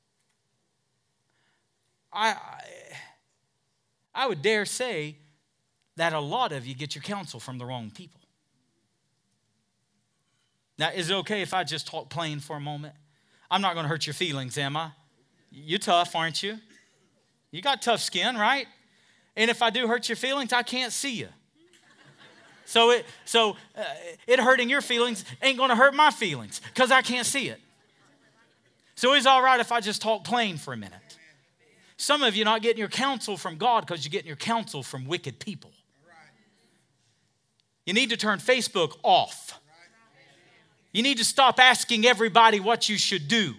I, 2.13 2.37
I, 4.15 4.27
would 4.27 4.43
dare 4.43 4.65
say 4.65 5.17
that 5.97 6.13
a 6.13 6.19
lot 6.19 6.53
of 6.53 6.67
you 6.67 6.75
get 6.75 6.95
your 6.95 7.03
counsel 7.03 7.39
from 7.39 7.59
the 7.59 7.65
wrong 7.65 7.91
people. 7.91 8.21
Now, 10.77 10.91
is 10.91 11.11
it 11.11 11.15
okay 11.15 11.43
if 11.43 11.55
I 11.55 11.63
just 11.63 11.87
talk 11.87 12.11
plain 12.11 12.41
for 12.41 12.57
a 12.57 12.61
moment? 12.61 12.95
I'm 13.51 13.63
not 13.63 13.75
going 13.75 13.85
to 13.85 13.89
hurt 13.89 14.07
your 14.07 14.15
feelings, 14.15 14.59
am 14.59 14.77
I? 14.77 14.91
You're 15.51 15.79
tough, 15.79 16.17
aren't 16.17 16.43
you? 16.43 16.59
You 17.51 17.63
got 17.63 17.83
tough 17.83 18.01
skin, 18.01 18.37
right? 18.37 18.67
And 19.37 19.51
if 19.51 19.63
I 19.63 19.71
do 19.71 19.87
hurt 19.87 20.09
your 20.09 20.17
feelings, 20.17 20.53
I 20.53 20.63
can't 20.63 20.93
see 20.93 21.15
you. 21.15 21.29
So 22.65 22.91
it 22.91 23.05
so 23.25 23.57
uh, 23.77 23.83
it 24.29 24.39
hurting 24.39 24.71
your 24.71 24.81
feelings 24.81 25.25
ain't 25.43 25.59
going 25.59 25.71
to 25.71 25.75
hurt 25.75 25.93
my 25.93 26.13
feelings 26.13 26.61
cuz 26.77 26.93
I 26.93 27.03
can't 27.03 27.27
see 27.27 27.49
it. 27.49 27.61
So 29.01 29.15
it's 29.15 29.25
all 29.25 29.41
right 29.41 29.59
if 29.59 29.73
I 29.73 29.81
just 29.81 30.03
talk 30.03 30.25
plain 30.25 30.59
for 30.59 30.75
a 30.75 30.77
minute. 30.77 31.01
Some 31.97 32.23
of 32.23 32.37
you 32.37 32.45
not 32.45 32.61
getting 32.61 32.77
your 32.77 32.91
counsel 32.91 33.39
from 33.39 33.57
God 33.57 33.87
cuz 33.87 34.05
you're 34.05 34.11
getting 34.11 34.27
your 34.27 34.37
counsel 34.37 34.83
from 34.83 35.07
wicked 35.07 35.39
people. 35.39 35.73
You 37.87 37.95
need 37.95 38.11
to 38.11 38.19
turn 38.19 38.41
Facebook 38.41 38.99
off. 39.03 39.59
You 40.93 41.03
need 41.03 41.17
to 41.17 41.25
stop 41.25 41.59
asking 41.59 42.05
everybody 42.05 42.61
what 42.61 42.91
you 42.91 42.99
should 42.99 43.27
do. 43.27 43.55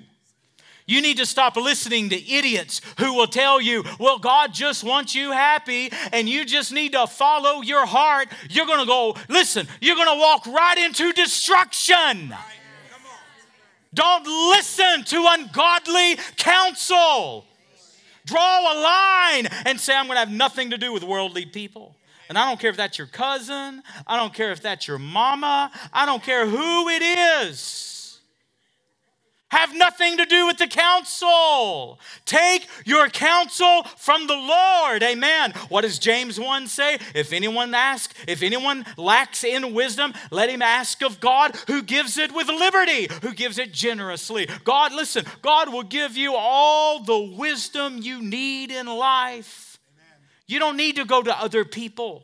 You 0.86 1.01
need 1.01 1.17
to 1.17 1.25
stop 1.25 1.56
listening 1.56 2.10
to 2.10 2.32
idiots 2.32 2.80
who 2.99 3.15
will 3.15 3.25
tell 3.25 3.60
you, 3.60 3.84
well, 3.97 4.19
God 4.19 4.54
just 4.54 4.84
wants 4.84 5.15
you 5.15 5.32
happy 5.32 5.91
and 6.13 6.30
you 6.30 6.45
just 6.45 6.71
need 6.71 6.91
to 6.91 7.08
follow 7.08 7.63
your 7.63 7.88
heart. 7.88 8.27
You're 8.47 8.67
going 8.67 8.82
to 8.82 8.86
go, 8.86 9.17
listen, 9.27 9.67
you're 9.82 9.95
going 9.95 10.15
to 10.15 10.21
walk 10.21 10.45
right 10.45 10.77
into 10.77 11.12
destruction. 11.13 12.32
Don't 13.93 14.25
listen 14.25 15.04
to 15.06 15.25
ungodly 15.30 16.15
counsel. 16.38 17.45
Draw 18.25 18.73
a 18.73 18.75
line 18.80 19.47
and 19.65 19.80
say, 19.80 19.95
I'm 19.95 20.06
going 20.06 20.15
to 20.15 20.19
have 20.19 20.32
nothing 20.32 20.69
to 20.69 20.77
do 20.77 20.93
with 20.93 21.04
worldly 21.04 21.45
people. 21.45 21.95
And 22.30 22.38
I 22.38 22.47
don't 22.47 22.60
care 22.60 22.69
if 22.69 22.77
that's 22.77 22.97
your 22.97 23.08
cousin, 23.08 23.84
I 24.08 24.17
don't 24.17 24.34
care 24.34 24.54
if 24.54 24.62
that's 24.62 24.88
your 24.88 24.97
mama, 24.97 25.69
I 25.91 26.06
don't 26.06 26.23
care 26.23 26.47
who 26.47 26.88
it 26.88 27.01
is. 27.01 28.01
Have 29.52 29.76
nothing 29.76 30.16
to 30.16 30.26
do 30.26 30.48
with 30.48 30.58
the 30.58 30.68
counsel. 30.68 32.00
Take 32.26 32.70
your 32.86 33.10
counsel 33.10 33.84
from 33.98 34.28
the 34.28 34.36
Lord. 34.36 35.04
Amen. 35.04 35.52
What 35.68 35.82
does 35.82 36.00
James 36.00 36.40
1 36.40 36.68
say? 36.68 36.98
If 37.14 37.34
anyone 37.34 37.76
asks, 37.76 38.14
if 38.30 38.44
anyone 38.44 38.86
lacks 38.96 39.44
in 39.44 39.74
wisdom, 39.74 40.14
let 40.32 40.50
him 40.50 40.62
ask 40.62 41.04
of 41.04 41.20
God 41.20 41.58
who 41.68 41.82
gives 41.82 42.18
it 42.18 42.34
with 42.34 42.48
liberty, 42.48 43.10
who 43.22 43.34
gives 43.34 43.60
it 43.60 43.74
generously. 43.74 44.48
God, 44.64 44.94
listen, 44.94 45.26
God 45.42 45.74
will 45.74 45.84
give 45.84 46.16
you 46.16 46.34
all 46.34 47.04
the 47.04 47.20
wisdom 47.20 47.98
you 48.02 48.22
need 48.22 48.72
in 48.72 48.86
life. 48.86 49.78
You 50.48 50.60
don't 50.60 50.78
need 50.78 50.96
to 50.96 51.04
go 51.04 51.22
to 51.22 51.38
other 51.38 51.66
people. 51.66 52.24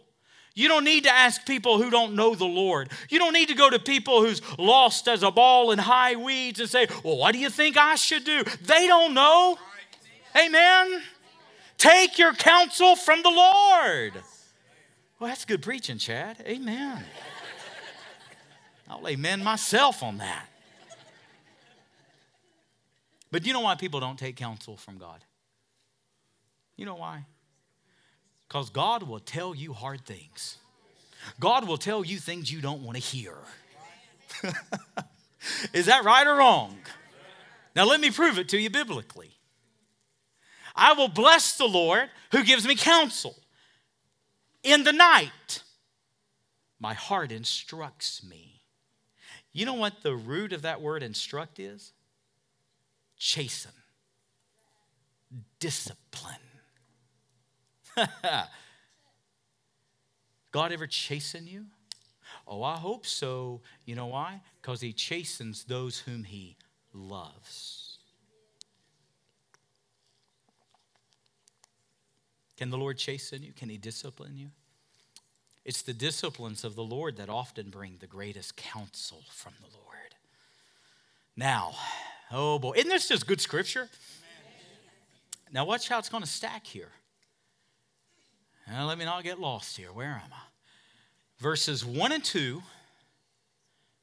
You 0.58 0.68
don't 0.68 0.86
need 0.86 1.04
to 1.04 1.14
ask 1.14 1.46
people 1.46 1.80
who 1.80 1.92
don't 1.92 2.16
know 2.16 2.34
the 2.34 2.46
Lord. 2.46 2.90
You 3.10 3.20
don't 3.20 3.34
need 3.34 3.50
to 3.50 3.54
go 3.54 3.70
to 3.70 3.78
people 3.78 4.26
who's 4.26 4.42
lost 4.58 5.08
as 5.08 5.22
a 5.22 5.30
ball 5.30 5.70
in 5.70 5.78
high 5.78 6.16
weeds 6.16 6.60
and 6.60 6.68
say, 6.68 6.88
Well, 7.04 7.16
what 7.16 7.34
do 7.34 7.38
you 7.38 7.52
think 7.52 7.78
I 7.78 7.94
should 7.94 8.24
do? 8.24 8.44
They 8.64 8.88
don't 8.88 9.14
know. 9.14 9.60
Amen. 10.36 11.04
Take 11.78 12.18
your 12.18 12.34
counsel 12.34 12.96
from 12.96 13.22
the 13.22 13.30
Lord. 13.30 14.14
Well, 15.20 15.28
that's 15.30 15.46
good 15.46 15.62
preaching, 15.62 16.00
Chad. 16.00 16.44
Amen. 16.44 17.04
I'll 18.90 19.08
amen 19.08 19.44
myself 19.44 20.02
on 20.02 20.18
that. 20.18 20.48
But 23.32 23.46
you 23.46 23.54
know 23.54 23.62
why 23.62 23.76
people 23.76 24.00
don't 24.00 24.18
take 24.18 24.38
counsel 24.38 24.76
from 24.76 24.98
God? 24.98 25.24
You 26.78 26.88
know 26.88 26.96
why? 26.96 27.26
Because 28.48 28.70
God 28.70 29.04
will 29.04 29.20
tell 29.20 29.54
you 29.54 29.74
hard 29.74 30.06
things. 30.06 30.58
God 31.40 31.68
will 31.68 31.78
tell 31.78 32.06
you 32.06 32.18
things 32.18 32.52
you 32.52 32.62
don't 32.62 32.84
want 32.84 32.96
to 32.96 33.04
hear. 33.04 33.36
Is 35.74 35.88
that 35.88 36.04
right 36.04 36.26
or 36.26 36.36
wrong? 36.36 36.78
Now, 37.76 37.86
let 37.86 38.00
me 38.00 38.10
prove 38.10 38.40
it 38.40 38.50
to 38.50 38.58
you 38.58 38.70
biblically. 38.70 39.32
I 40.76 40.94
will 40.94 41.08
bless 41.08 41.58
the 41.58 41.66
Lord 41.66 42.10
who 42.32 42.44
gives 42.44 42.66
me 42.66 42.76
counsel. 42.76 43.36
In 44.64 44.84
the 44.84 44.94
night, 44.94 45.64
my 46.80 46.94
heart 46.94 47.32
instructs 47.32 48.24
me. 48.24 48.62
You 49.52 49.66
know 49.66 49.74
what 49.74 50.04
the 50.04 50.16
root 50.16 50.54
of 50.54 50.62
that 50.62 50.82
word 50.82 51.02
instruct 51.02 51.60
is? 51.60 51.94
Chasten, 53.18 53.72
discipline. 55.60 56.36
God 60.52 60.72
ever 60.72 60.88
chasten 60.88 61.48
you? 61.48 61.66
Oh, 62.48 62.64
I 62.64 62.76
hope 62.76 63.06
so. 63.06 63.62
You 63.86 63.96
know 63.96 64.08
why? 64.08 64.42
Because 64.62 64.82
he 64.82 64.94
chastens 64.94 65.64
those 65.66 66.00
whom 66.00 66.24
he 66.24 66.56
loves. 66.94 68.00
Can 72.58 72.70
the 72.70 72.78
Lord 72.78 72.98
chasten 72.98 73.44
you? 73.44 73.54
Can 73.54 73.70
he 73.70 73.78
discipline 73.78 74.36
you? 74.36 74.50
It's 75.64 75.82
the 75.82 75.94
disciplines 75.94 76.64
of 76.64 76.76
the 76.76 76.84
Lord 76.84 77.18
that 77.18 77.30
often 77.30 77.70
bring 77.70 77.98
the 78.00 78.08
greatest 78.08 78.56
counsel 78.56 79.24
from 79.30 79.54
the 79.60 79.68
Lord. 79.78 80.16
Now, 81.36 81.76
oh 82.32 82.58
boy, 82.58 82.74
isn't 82.78 82.90
this 82.90 83.10
just 83.10 83.28
good 83.28 83.42
scripture? 83.42 83.90
Now, 85.52 85.66
watch 85.66 85.88
how 85.88 86.00
it's 86.00 86.10
going 86.10 86.24
to 86.24 86.30
stack 86.30 86.66
here. 86.66 86.90
Now, 88.70 88.86
let 88.86 88.98
me 88.98 89.06
not 89.06 89.24
get 89.24 89.40
lost 89.40 89.78
here. 89.78 89.92
Where 89.94 90.10
am 90.10 90.32
I? 90.32 90.42
Verses 91.40 91.86
1 91.86 92.12
and 92.12 92.24
2, 92.24 92.62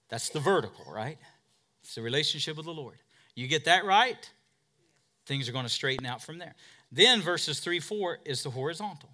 that's 0.08 0.30
the 0.30 0.40
vertical, 0.40 0.84
right? 0.90 1.18
It's 1.82 1.96
the 1.96 2.02
relationship 2.02 2.56
with 2.56 2.66
the 2.66 2.72
Lord. 2.72 2.98
You 3.34 3.48
get 3.48 3.64
that 3.64 3.84
right, 3.84 4.30
Things 5.26 5.48
are 5.48 5.52
going 5.52 5.64
to 5.64 5.70
straighten 5.70 6.06
out 6.06 6.22
from 6.22 6.38
there. 6.38 6.54
Then 6.92 7.22
verses 7.22 7.60
3 7.60 7.80
4 7.80 8.20
is 8.24 8.42
the 8.42 8.50
horizontal. 8.50 9.10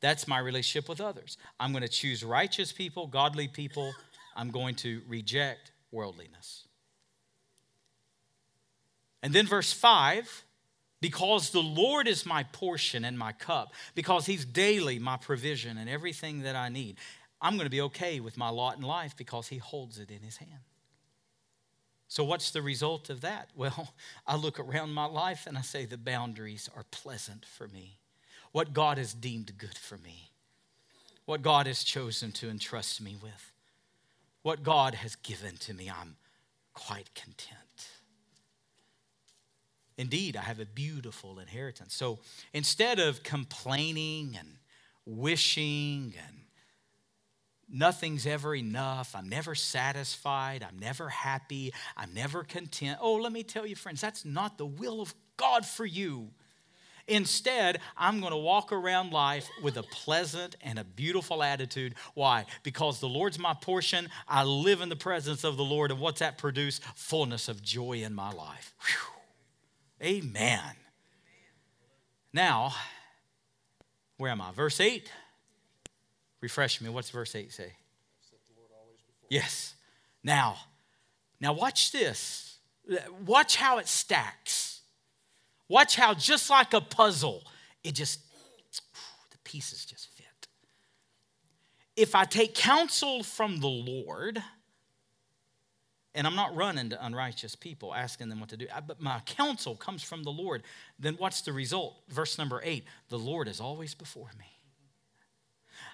That's 0.00 0.28
my 0.28 0.38
relationship 0.38 0.88
with 0.88 1.00
others. 1.00 1.38
I'm 1.58 1.72
going 1.72 1.82
to 1.82 1.88
choose 1.88 2.22
righteous 2.22 2.72
people, 2.72 3.06
godly 3.06 3.48
people. 3.48 3.94
I'm 4.36 4.50
going 4.50 4.74
to 4.76 5.00
reject 5.08 5.72
worldliness. 5.90 6.68
And 9.22 9.32
then 9.32 9.46
verse 9.46 9.72
5 9.72 10.43
because 11.04 11.50
the 11.50 11.60
Lord 11.60 12.08
is 12.08 12.24
my 12.24 12.44
portion 12.44 13.04
and 13.04 13.18
my 13.18 13.32
cup, 13.32 13.74
because 13.94 14.24
He's 14.24 14.46
daily 14.46 14.98
my 14.98 15.18
provision 15.18 15.76
and 15.76 15.86
everything 15.86 16.44
that 16.44 16.56
I 16.56 16.70
need, 16.70 16.96
I'm 17.42 17.56
going 17.56 17.66
to 17.66 17.70
be 17.70 17.82
okay 17.82 18.20
with 18.20 18.38
my 18.38 18.48
lot 18.48 18.78
in 18.78 18.82
life 18.82 19.14
because 19.14 19.48
He 19.48 19.58
holds 19.58 19.98
it 19.98 20.10
in 20.10 20.22
His 20.22 20.38
hand. 20.38 20.62
So, 22.08 22.24
what's 22.24 22.52
the 22.52 22.62
result 22.62 23.10
of 23.10 23.20
that? 23.20 23.50
Well, 23.54 23.92
I 24.26 24.36
look 24.36 24.58
around 24.58 24.94
my 24.94 25.04
life 25.04 25.46
and 25.46 25.58
I 25.58 25.60
say 25.60 25.84
the 25.84 25.98
boundaries 25.98 26.70
are 26.74 26.86
pleasant 26.90 27.44
for 27.44 27.68
me. 27.68 27.98
What 28.52 28.72
God 28.72 28.96
has 28.96 29.12
deemed 29.12 29.58
good 29.58 29.76
for 29.76 29.98
me, 29.98 30.30
what 31.26 31.42
God 31.42 31.66
has 31.66 31.84
chosen 31.84 32.32
to 32.32 32.48
entrust 32.48 33.02
me 33.02 33.14
with, 33.22 33.52
what 34.40 34.62
God 34.62 34.94
has 34.94 35.16
given 35.16 35.58
to 35.58 35.74
me, 35.74 35.90
I'm 35.90 36.16
quite 36.72 37.14
content. 37.14 37.63
Indeed, 39.96 40.36
I 40.36 40.42
have 40.42 40.58
a 40.58 40.66
beautiful 40.66 41.38
inheritance. 41.38 41.94
So 41.94 42.18
instead 42.52 42.98
of 42.98 43.22
complaining 43.22 44.36
and 44.38 44.58
wishing 45.06 46.14
and 46.26 46.36
nothing's 47.68 48.26
ever 48.26 48.54
enough, 48.54 49.14
I'm 49.14 49.28
never 49.28 49.54
satisfied, 49.54 50.66
I'm 50.68 50.78
never 50.78 51.08
happy, 51.08 51.72
I'm 51.96 52.12
never 52.12 52.42
content. 52.42 52.98
Oh, 53.00 53.14
let 53.14 53.32
me 53.32 53.42
tell 53.42 53.66
you, 53.66 53.76
friends, 53.76 54.00
that's 54.00 54.24
not 54.24 54.58
the 54.58 54.66
will 54.66 55.00
of 55.00 55.14
God 55.36 55.64
for 55.64 55.86
you. 55.86 56.30
Instead, 57.06 57.80
I'm 57.96 58.20
going 58.20 58.32
to 58.32 58.38
walk 58.38 58.72
around 58.72 59.12
life 59.12 59.48
with 59.62 59.76
a 59.76 59.82
pleasant 59.82 60.56
and 60.62 60.78
a 60.78 60.84
beautiful 60.84 61.42
attitude. 61.42 61.94
Why? 62.14 62.46
Because 62.62 62.98
the 62.98 63.08
Lord's 63.08 63.38
my 63.38 63.52
portion. 63.52 64.08
I 64.26 64.44
live 64.44 64.80
in 64.80 64.88
the 64.88 64.96
presence 64.96 65.44
of 65.44 65.58
the 65.58 65.64
Lord. 65.64 65.90
And 65.90 66.00
what's 66.00 66.20
that 66.20 66.38
produce? 66.38 66.80
Fullness 66.96 67.48
of 67.48 67.62
joy 67.62 68.02
in 68.02 68.14
my 68.14 68.32
life. 68.32 68.74
Whew. 68.80 69.13
Amen. 70.02 70.76
Now, 72.32 72.74
where 74.16 74.30
am 74.30 74.40
I? 74.40 74.52
Verse 74.52 74.80
8. 74.80 75.10
Refresh 76.40 76.80
me. 76.80 76.90
What's 76.90 77.10
verse 77.10 77.34
8 77.34 77.52
say? 77.52 77.72
Yes. 79.28 79.74
Now, 80.22 80.56
now 81.40 81.52
watch 81.52 81.92
this. 81.92 82.58
Watch 83.24 83.56
how 83.56 83.78
it 83.78 83.88
stacks. 83.88 84.80
Watch 85.68 85.96
how, 85.96 86.12
just 86.14 86.50
like 86.50 86.74
a 86.74 86.80
puzzle, 86.80 87.42
it 87.82 87.94
just, 87.94 88.20
the 89.30 89.38
pieces 89.44 89.84
just 89.84 90.08
fit. 90.10 90.26
If 91.96 92.14
I 92.14 92.24
take 92.24 92.54
counsel 92.54 93.22
from 93.22 93.60
the 93.60 93.68
Lord, 93.68 94.42
and 96.14 96.26
I'm 96.26 96.36
not 96.36 96.54
running 96.54 96.90
to 96.90 97.04
unrighteous 97.04 97.56
people 97.56 97.94
asking 97.94 98.28
them 98.28 98.40
what 98.40 98.48
to 98.50 98.56
do, 98.56 98.66
but 98.86 99.00
my 99.00 99.20
counsel 99.26 99.74
comes 99.74 100.02
from 100.02 100.22
the 100.22 100.30
Lord, 100.30 100.62
then 100.98 101.14
what's 101.14 101.40
the 101.40 101.52
result? 101.52 101.96
Verse 102.08 102.38
number 102.38 102.60
eight 102.64 102.84
the 103.08 103.18
Lord 103.18 103.48
is 103.48 103.60
always 103.60 103.94
before 103.94 104.30
me. 104.38 104.46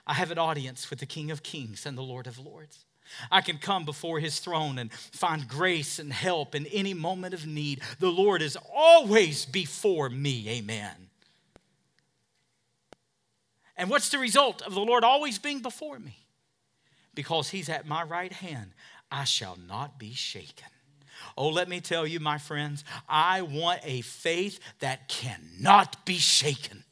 I 0.07 0.15
have 0.15 0.31
an 0.31 0.39
audience 0.39 0.91
with 0.91 0.99
the 0.99 1.07
King 1.07 1.31
of 1.31 1.43
Kings 1.43 1.87
and 1.87 1.97
the 1.97 2.03
Lord 2.03 2.27
of 2.27 2.39
Lords. 2.39 2.85
I 3.31 3.41
can 3.41 3.59
come 3.59 3.85
before 3.85 4.21
his 4.21 4.39
throne 4.39 4.79
and 4.79 4.93
find 4.93 5.49
grace 5.49 5.99
and 5.99 6.13
help 6.13 6.55
in 6.55 6.67
any 6.67 6.95
moment 6.95 7.35
of 7.35 7.47
need. 7.47 7.81
The 7.99 8.11
Lord 8.11 8.43
is 8.43 8.57
always 8.73 9.47
before 9.47 10.09
me. 10.09 10.49
Amen. 10.49 11.11
And 13.77 13.89
what's 13.89 14.11
the 14.11 14.19
result 14.19 14.63
of 14.63 14.75
the 14.75 14.81
Lord 14.81 15.05
always 15.05 15.39
being 15.39 15.61
before 15.61 15.99
me? 15.99 16.19
Because 17.15 17.49
he's 17.49 17.69
at 17.69 17.87
my 17.87 18.03
right 18.03 18.33
hand, 18.33 18.73
I 19.11 19.25
shall 19.25 19.59
not 19.69 19.99
be 19.99 20.15
shaken. 20.15 20.69
Oh, 21.37 21.49
let 21.49 21.69
me 21.69 21.81
tell 21.81 22.07
you, 22.07 22.21
my 22.21 22.39
friends, 22.39 22.85
I 23.09 23.43
want 23.43 23.81
a 23.85 24.01
faith 24.03 24.61
that 24.81 25.09
cannot 25.09 26.05
be 26.05 26.17
shaken. 26.17 26.85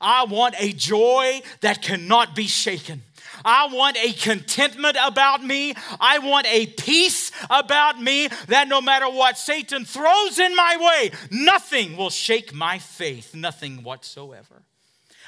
I 0.00 0.24
want 0.24 0.54
a 0.58 0.72
joy 0.72 1.42
that 1.60 1.82
cannot 1.82 2.34
be 2.34 2.46
shaken. 2.46 3.02
I 3.44 3.66
want 3.72 3.96
a 3.96 4.12
contentment 4.12 4.96
about 5.02 5.44
me. 5.44 5.74
I 6.00 6.18
want 6.18 6.46
a 6.46 6.66
peace 6.66 7.30
about 7.50 8.00
me 8.00 8.28
that 8.48 8.68
no 8.68 8.80
matter 8.80 9.08
what 9.08 9.38
Satan 9.38 9.84
throws 9.84 10.38
in 10.38 10.54
my 10.54 10.76
way, 10.78 11.10
nothing 11.30 11.96
will 11.96 12.10
shake 12.10 12.54
my 12.54 12.78
faith, 12.78 13.34
nothing 13.34 13.82
whatsoever. 13.82 14.62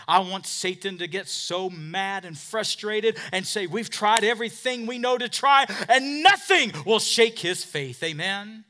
I 0.07 0.21
want 0.21 0.47
Satan 0.47 0.99
to 0.99 1.07
get 1.07 1.29
so 1.29 1.71
mad 1.71 2.25
and 2.25 2.37
frustrated 2.37 3.19
and 3.33 3.47
say, 3.47 3.67
We've 3.67 3.91
tried 3.91 4.25
everything 4.25 4.87
we 4.87 4.99
know 4.99 5.19
to 5.19 5.29
try, 5.29 5.67
and 5.89 6.23
nothing 6.23 6.73
will 6.85 6.99
shake 6.99 7.39
his 7.39 7.65
faith. 7.65 8.03
Amen. 8.03 8.65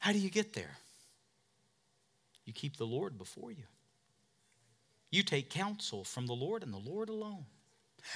How 0.00 0.12
do 0.12 0.18
you 0.18 0.30
get 0.30 0.52
there? 0.52 0.78
You 2.44 2.52
keep 2.52 2.76
the 2.76 2.86
Lord 2.86 3.18
before 3.18 3.50
you. 3.50 3.64
You 5.10 5.22
take 5.22 5.50
counsel 5.50 6.04
from 6.04 6.26
the 6.26 6.34
Lord 6.34 6.62
and 6.62 6.72
the 6.72 6.78
Lord 6.78 7.08
alone. 7.08 7.46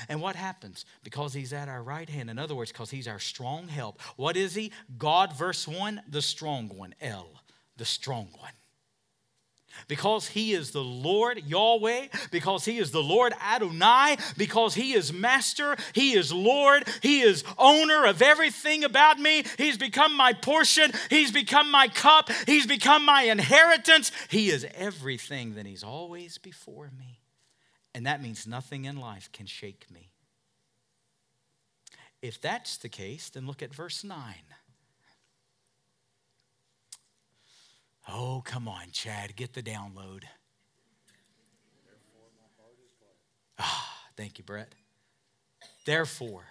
And 0.09 0.21
what 0.21 0.37
happens? 0.37 0.85
Because 1.03 1.35
he's 1.35 1.53
at 1.53 1.69
our 1.69 1.83
right 1.83 2.09
hand. 2.09 2.31
In 2.31 2.39
other 2.39 2.55
words, 2.55 2.73
because 2.73 2.91
he's 2.91 3.09
our 3.09 3.19
strong 3.19 3.69
help. 3.69 4.01
What 4.17 4.37
is 4.37 4.55
he? 4.55 4.73
God, 4.97 5.37
verse 5.37 5.67
1, 5.67 6.03
the 6.09 6.23
strong 6.23 6.69
one. 6.69 6.95
El, 7.01 7.29
the 7.77 7.85
strong 7.85 8.29
one. 8.39 8.53
Because 9.89 10.29
he 10.29 10.53
is 10.53 10.71
the 10.71 10.85
Lord 10.85 11.43
Yahweh, 11.47 12.09
because 12.31 12.65
he 12.65 12.79
is 12.79 12.91
the 12.91 13.03
Lord 13.03 13.33
Adonai, 13.41 14.17
because 14.37 14.75
he 14.75 14.93
is 14.93 15.13
master, 15.13 15.77
he 15.95 16.13
is 16.13 16.33
Lord, 16.33 16.89
he 17.03 17.21
is 17.21 17.45
owner 17.59 18.05
of 18.05 18.23
everything 18.23 18.85
about 18.85 19.19
me. 19.19 19.45
He's 19.59 19.79
become 19.79 20.17
my 20.17 20.33
portion, 20.33 20.93
he's 21.11 21.33
become 21.33 21.71
my 21.71 21.89
cup, 21.89 22.31
he's 22.47 22.67
become 22.67 23.05
my 23.05 23.23
inheritance. 23.23 24.13
He 24.29 24.51
is 24.51 24.67
everything 24.75 25.55
that 25.55 25.67
he's 25.67 25.83
always 25.83 26.39
before 26.39 26.91
me. 26.99 27.21
And 27.95 28.07
that 28.07 28.23
means 28.23 28.47
nothing 28.47 28.85
in 28.85 28.97
life 28.97 29.31
can 29.33 29.47
shake 29.47 29.91
me. 29.91 30.13
If 32.23 32.41
that's 32.41 32.77
the 32.77 32.89
case, 32.89 33.31
then 33.31 33.47
look 33.47 33.63
at 33.63 33.75
verse 33.75 34.05
9. 34.05 34.17
Oh, 38.09 38.43
come 38.45 38.69
on, 38.69 38.91
Chad, 38.93 39.37
get 39.37 39.53
the 39.53 39.63
download. 39.63 40.25
Ah, 43.59 44.09
thank 44.17 44.39
you, 44.39 44.45
Brett. 44.45 44.75
Therefore, 45.85 46.45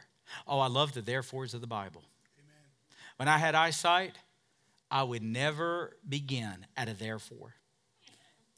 oh, 0.48 0.60
I 0.60 0.68
love 0.68 0.94
the 0.94 1.02
therefores 1.02 1.54
of 1.54 1.62
the 1.62 1.68
Bible. 1.68 2.04
Amen. 2.38 2.70
When 3.18 3.28
I 3.28 3.38
had 3.38 3.56
eyesight, 3.56 4.18
I 4.90 5.04
would 5.04 5.24
never 5.24 5.98
begin 6.08 6.66
at 6.78 6.90
a 6.90 6.94
therefore. 6.94 7.56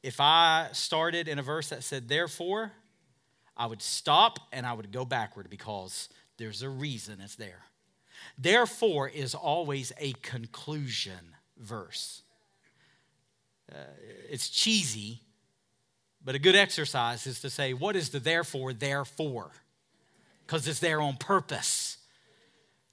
If 0.02 0.20
I 0.20 0.70
started 0.74 1.28
in 1.28 1.40
a 1.40 1.44
verse 1.44 1.70
that 1.70 1.84
said 1.84 2.10
therefore, 2.10 2.72
I 3.56 3.68
would 3.68 3.82
stop 3.82 4.40
and 4.52 4.66
I 4.66 4.74
would 4.74 4.92
go 4.92 5.06
backward 5.06 5.50
because 5.50 6.10
there's 6.38 6.62
a 6.62 6.70
reason 6.70 7.22
it's 7.22 7.36
there. 7.36 7.64
Therefore 8.38 9.08
is 9.08 9.36
always 9.36 9.92
a 9.98 10.14
conclusion 10.22 11.36
verse 11.58 12.23
uh, 13.72 13.78
it's 14.30 14.50
cheesy, 14.50 15.22
but 16.24 16.36
a 16.36 16.40
good 16.40 16.56
exercise 16.56 17.28
is 17.28 17.42
to 17.42 17.50
say, 17.50 17.74
what 17.74 17.96
is 17.96 18.10
the 18.10 18.20
therefore 18.20 18.74
there 18.74 19.06
for? 19.06 19.52
Because 20.46 20.68
it's 20.68 20.80
there 20.80 21.02
on 21.02 21.18
purpose. 21.18 21.98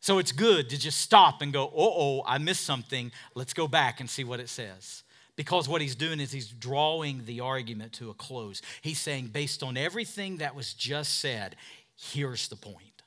So 0.01 0.18
it's 0.18 0.33
good 0.33 0.71
to 0.71 0.79
just 0.79 0.99
stop 0.99 1.43
and 1.43 1.53
go, 1.53 1.64
oh, 1.64 1.73
oh, 1.77 2.23
I 2.27 2.39
missed 2.39 2.64
something. 2.64 3.12
Let's 3.35 3.53
go 3.53 3.68
back 3.68 4.01
and 4.01 4.09
see 4.09 4.25
what 4.25 4.41
it 4.41 4.49
says. 4.49 5.03
Because 5.37 5.68
what 5.68 5.81
he's 5.81 5.95
doing 5.95 6.21
is 6.21 6.33
he's 6.33 6.49
drawing 6.49 7.25
the 7.25 7.41
argument 7.41 7.93
to 7.95 8.11
a 8.11 8.14
close. 8.14 8.62
He's 8.83 8.99
saying, 8.99 9.29
based 9.29 9.62
on 9.62 9.77
everything 9.77 10.39
that 10.39 10.55
was 10.55 10.75
just 10.75 11.18
said, 11.18 11.57
here's 11.97 12.49
the 12.49 12.57
point. 12.57 13.03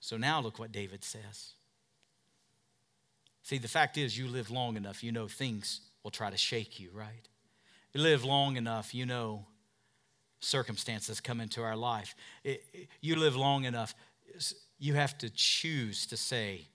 So 0.00 0.16
now 0.16 0.40
look 0.40 0.58
what 0.58 0.72
David 0.72 1.04
says. 1.04 1.52
See, 3.48 3.56
the 3.56 3.66
fact 3.66 3.96
is, 3.96 4.18
you 4.18 4.28
live 4.28 4.50
long 4.50 4.76
enough, 4.76 5.02
you 5.02 5.10
know 5.10 5.26
things 5.26 5.80
will 6.02 6.10
try 6.10 6.28
to 6.28 6.36
shake 6.36 6.78
you, 6.78 6.90
right? 6.92 7.26
You 7.94 8.02
live 8.02 8.22
long 8.22 8.58
enough, 8.58 8.94
you 8.94 9.06
know 9.06 9.46
circumstances 10.38 11.18
come 11.22 11.40
into 11.40 11.62
our 11.62 11.74
life. 11.74 12.14
It, 12.44 12.62
it, 12.74 12.88
you 13.00 13.16
live 13.16 13.36
long 13.36 13.64
enough, 13.64 13.94
you 14.78 14.92
have 14.92 15.16
to 15.16 15.30
choose 15.30 16.06
to 16.08 16.16
say, 16.18 16.66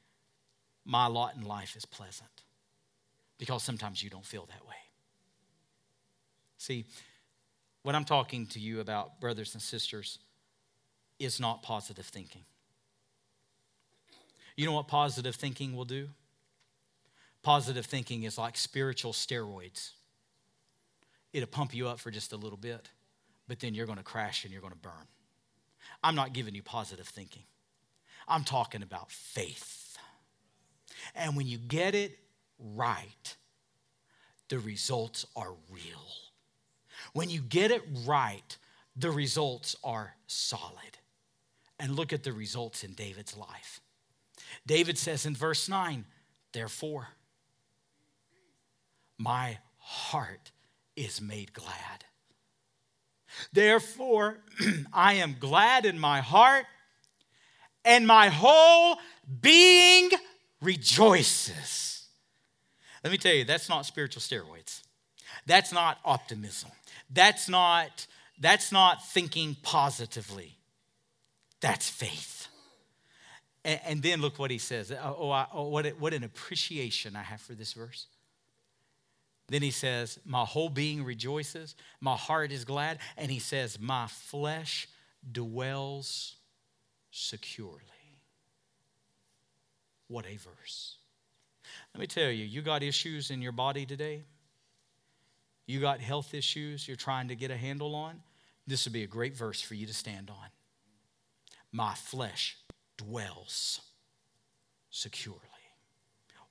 My 0.83 1.05
lot 1.05 1.35
in 1.35 1.43
life 1.43 1.75
is 1.75 1.85
pleasant. 1.85 2.41
Because 3.37 3.61
sometimes 3.61 4.01
you 4.01 4.09
don't 4.09 4.25
feel 4.25 4.47
that 4.47 4.67
way. 4.67 4.73
See, 6.57 6.85
what 7.83 7.93
I'm 7.93 8.03
talking 8.03 8.47
to 8.47 8.59
you 8.59 8.79
about, 8.79 9.21
brothers 9.21 9.53
and 9.53 9.61
sisters, 9.61 10.17
is 11.19 11.39
not 11.39 11.61
positive 11.61 12.07
thinking. 12.07 12.45
You 14.55 14.65
know 14.65 14.73
what 14.73 14.87
positive 14.87 15.35
thinking 15.35 15.75
will 15.75 15.85
do? 15.85 16.09
Positive 17.43 17.85
thinking 17.85 18.23
is 18.23 18.37
like 18.37 18.57
spiritual 18.57 19.11
steroids. 19.11 19.91
It'll 21.33 21.47
pump 21.47 21.73
you 21.73 21.87
up 21.87 21.99
for 21.99 22.09
just 22.09 22.31
a 22.31 22.37
little 22.37 22.57
bit, 22.57 22.89
but 23.47 23.59
then 23.59 23.73
you're 23.73 23.85
going 23.85 23.97
to 23.97 24.03
crash 24.03 24.45
and 24.45 24.53
you're 24.53 24.61
going 24.61 24.73
to 24.73 24.79
burn. 24.79 25.07
I'm 26.01 26.15
not 26.15 26.33
giving 26.33 26.55
you 26.55 26.63
positive 26.63 27.07
thinking, 27.07 27.43
I'm 28.27 28.43
talking 28.43 28.81
about 28.81 29.11
faith. 29.11 29.97
And 31.15 31.35
when 31.35 31.47
you 31.47 31.57
get 31.57 31.95
it 31.95 32.17
right, 32.57 33.35
the 34.47 34.59
results 34.59 35.25
are 35.35 35.51
real. 35.69 36.05
When 37.11 37.29
you 37.29 37.41
get 37.41 37.71
it 37.71 37.83
right, 38.05 38.57
the 38.95 39.11
results 39.11 39.75
are 39.83 40.15
solid. 40.27 40.97
And 41.79 41.95
look 41.95 42.13
at 42.13 42.23
the 42.23 42.31
results 42.31 42.83
in 42.83 42.93
David's 42.93 43.35
life. 43.35 43.81
David 44.65 44.97
says 44.97 45.25
in 45.25 45.35
verse 45.35 45.67
9, 45.67 46.05
Therefore, 46.53 47.09
my 49.17 49.57
heart 49.77 50.51
is 50.95 51.21
made 51.21 51.53
glad. 51.53 52.05
Therefore, 53.51 54.37
I 54.93 55.15
am 55.15 55.35
glad 55.39 55.85
in 55.85 55.99
my 55.99 56.21
heart, 56.21 56.65
and 57.85 58.07
my 58.07 58.29
whole 58.29 58.97
being 59.41 60.09
rejoices. 60.61 62.05
Let 63.03 63.11
me 63.11 63.17
tell 63.17 63.33
you, 63.33 63.43
that's 63.43 63.69
not 63.69 63.85
spiritual 63.85 64.21
steroids. 64.21 64.81
That's 65.45 65.73
not 65.73 65.97
optimism. 66.05 66.71
That's 67.09 67.49
not, 67.49 68.07
that's 68.39 68.71
not 68.71 69.05
thinking 69.05 69.57
positively. 69.61 70.57
That's 71.59 71.89
faith. 71.89 72.47
And, 73.65 73.79
and 73.85 74.03
then 74.03 74.21
look 74.21 74.39
what 74.39 74.51
he 74.51 74.57
says. 74.57 74.91
Oh, 74.91 75.15
oh, 75.19 75.31
I, 75.31 75.47
oh 75.53 75.67
what, 75.67 75.85
what 75.99 76.13
an 76.13 76.23
appreciation 76.23 77.15
I 77.15 77.23
have 77.23 77.41
for 77.41 77.53
this 77.53 77.73
verse. 77.73 78.07
Then 79.47 79.61
he 79.61 79.71
says, 79.71 80.19
My 80.25 80.45
whole 80.45 80.69
being 80.69 81.03
rejoices, 81.03 81.75
my 81.99 82.15
heart 82.15 82.51
is 82.51 82.65
glad. 82.65 82.99
And 83.17 83.31
he 83.31 83.39
says, 83.39 83.79
My 83.79 84.07
flesh 84.07 84.87
dwells 85.31 86.35
securely. 87.11 87.79
What 90.07 90.25
a 90.25 90.37
verse. 90.37 90.97
Let 91.93 92.01
me 92.01 92.07
tell 92.07 92.29
you, 92.29 92.45
you 92.45 92.61
got 92.61 92.83
issues 92.83 93.31
in 93.31 93.41
your 93.41 93.51
body 93.51 93.85
today. 93.85 94.23
You 95.65 95.79
got 95.79 96.01
health 96.01 96.33
issues 96.33 96.87
you're 96.87 96.97
trying 96.97 97.29
to 97.29 97.35
get 97.35 97.51
a 97.51 97.57
handle 97.57 97.95
on. 97.95 98.21
This 98.67 98.85
would 98.85 98.93
be 98.93 99.03
a 99.03 99.07
great 99.07 99.35
verse 99.35 99.61
for 99.61 99.75
you 99.75 99.85
to 99.85 99.93
stand 99.93 100.29
on. 100.29 100.47
My 101.71 101.93
flesh 101.93 102.57
dwells 102.97 103.81
securely. 104.89 105.39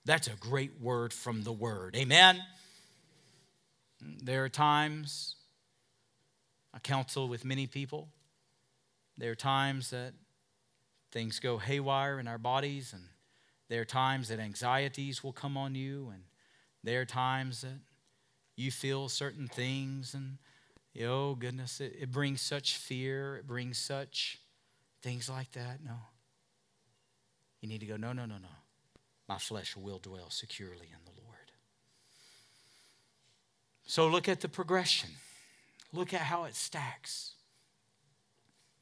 That's 0.05 0.27
a 0.27 0.37
great 0.41 0.81
word 0.81 1.13
from 1.13 1.43
the 1.43 1.53
word. 1.53 1.95
Amen. 1.97 2.43
There 4.23 4.45
are 4.45 4.49
times 4.49 5.37
I 6.75 6.79
counsel 6.79 7.29
with 7.29 7.45
many 7.45 7.67
people. 7.67 8.09
There 9.19 9.31
are 9.31 9.37
times 9.37 9.91
that 9.91 10.15
things 11.11 11.39
go 11.39 11.59
haywire 11.59 12.19
in 12.19 12.27
our 12.27 12.39
bodies, 12.39 12.93
and 12.93 13.05
there 13.69 13.83
are 13.83 13.87
times 13.87 14.29
that 14.29 14.41
anxieties 14.41 15.23
will 15.23 15.33
come 15.33 15.57
on 15.57 15.75
you, 15.75 16.11
and 16.13 16.23
there 16.83 17.03
are 17.03 17.07
times 17.07 17.61
that 17.61 17.79
you 18.57 18.71
feel 18.71 19.09
certain 19.09 19.49
things, 19.49 20.15
and 20.15 20.39
oh 21.07 21.35
goodness, 21.35 21.81
it, 21.81 21.97
it 22.01 22.11
brings 22.11 22.41
such 22.41 22.77
fear, 22.77 23.37
it 23.37 23.47
brings 23.47 23.79
such 23.79 24.39
things 25.03 25.29
like 25.29 25.53
that. 25.53 25.85
No. 25.85 25.97
You 27.61 27.69
need 27.69 27.81
to 27.81 27.87
go, 27.87 27.97
no, 27.97 28.13
no, 28.13 28.25
no, 28.25 28.39
no. 28.39 28.49
My 29.29 29.39
flesh 29.39 29.77
will 29.77 29.99
dwell 29.99 30.31
securely 30.31 30.89
in 30.91 31.05
the 31.05 31.22
so 33.85 34.07
look 34.07 34.29
at 34.29 34.41
the 34.41 34.49
progression. 34.49 35.11
Look 35.93 36.15
at 36.15 36.21
how 36.21 36.45
it 36.45 36.55
stacks. 36.55 37.33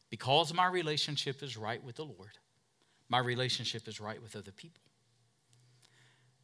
Because 0.09 0.53
my 0.53 0.67
relationship 0.67 1.43
is 1.43 1.57
right 1.57 1.83
with 1.83 1.97
the 1.97 2.05
Lord, 2.05 2.39
my 3.09 3.19
relationship 3.19 3.89
is 3.89 4.01
right 4.01 4.21
with 4.23 4.37
other 4.37 4.53
people. 4.53 4.83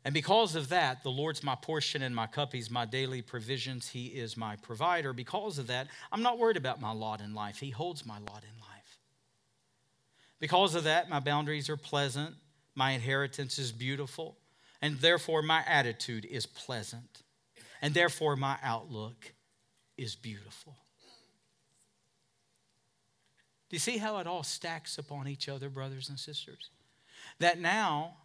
And 0.04 0.14
because 0.14 0.54
of 0.54 0.68
that, 0.68 1.02
the 1.02 1.10
Lord's 1.10 1.42
my 1.42 1.56
portion 1.56 2.00
and 2.00 2.14
my 2.14 2.28
cup. 2.28 2.52
He's 2.52 2.70
my 2.70 2.84
daily 2.84 3.22
provisions. 3.22 3.88
He 3.88 4.06
is 4.06 4.36
my 4.36 4.54
provider. 4.54 5.12
Because 5.12 5.58
of 5.58 5.66
that, 5.66 5.88
I'm 6.12 6.22
not 6.22 6.38
worried 6.38 6.56
about 6.56 6.80
my 6.80 6.92
lot 6.92 7.20
in 7.20 7.34
life. 7.34 7.58
He 7.58 7.70
holds 7.70 8.06
my 8.06 8.18
lot 8.18 8.44
in 8.44 8.60
life. 8.60 8.98
Because 10.38 10.76
of 10.76 10.84
that, 10.84 11.08
my 11.08 11.18
boundaries 11.18 11.68
are 11.68 11.76
pleasant. 11.76 12.36
My 12.76 12.92
inheritance 12.92 13.58
is 13.58 13.72
beautiful. 13.72 14.36
And 14.80 15.00
therefore, 15.00 15.42
my 15.42 15.64
attitude 15.66 16.24
is 16.24 16.46
pleasant 16.46 17.24
and 17.86 17.94
therefore 17.94 18.34
my 18.34 18.58
outlook 18.64 19.32
is 19.96 20.16
beautiful. 20.16 20.74
Do 23.70 23.76
you 23.76 23.78
see 23.78 23.98
how 23.98 24.18
it 24.18 24.26
all 24.26 24.42
stacks 24.42 24.98
upon 24.98 25.28
each 25.28 25.48
other, 25.48 25.70
brothers 25.70 26.08
and 26.08 26.18
sisters? 26.18 26.70
That 27.38 27.60
now, 27.60 28.16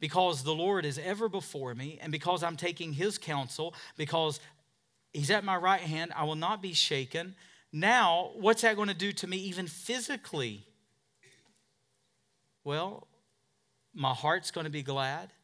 because 0.00 0.44
the 0.44 0.54
Lord 0.54 0.86
is 0.86 0.98
ever 0.98 1.28
before 1.28 1.74
me, 1.74 1.98
and 2.00 2.10
because 2.10 2.42
I'm 2.42 2.56
taking 2.56 2.94
His 2.94 3.18
counsel, 3.18 3.74
because 3.98 4.40
He's 5.12 5.30
at 5.30 5.44
my 5.44 5.56
right 5.56 5.82
hand, 5.82 6.14
I 6.16 6.24
will 6.24 6.34
not 6.34 6.62
be 6.62 6.72
shaken. 6.72 7.34
Now, 7.70 8.30
what's 8.36 8.62
that 8.62 8.76
going 8.76 8.88
to 8.88 8.94
do 8.94 9.12
to 9.12 9.26
me, 9.26 9.36
even 9.36 9.66
physically? 9.66 10.64
Well, 12.64 13.08
my 13.92 14.14
heart's 14.14 14.50
going 14.50 14.64
to 14.64 14.70
be 14.70 14.82
glad 14.82 15.34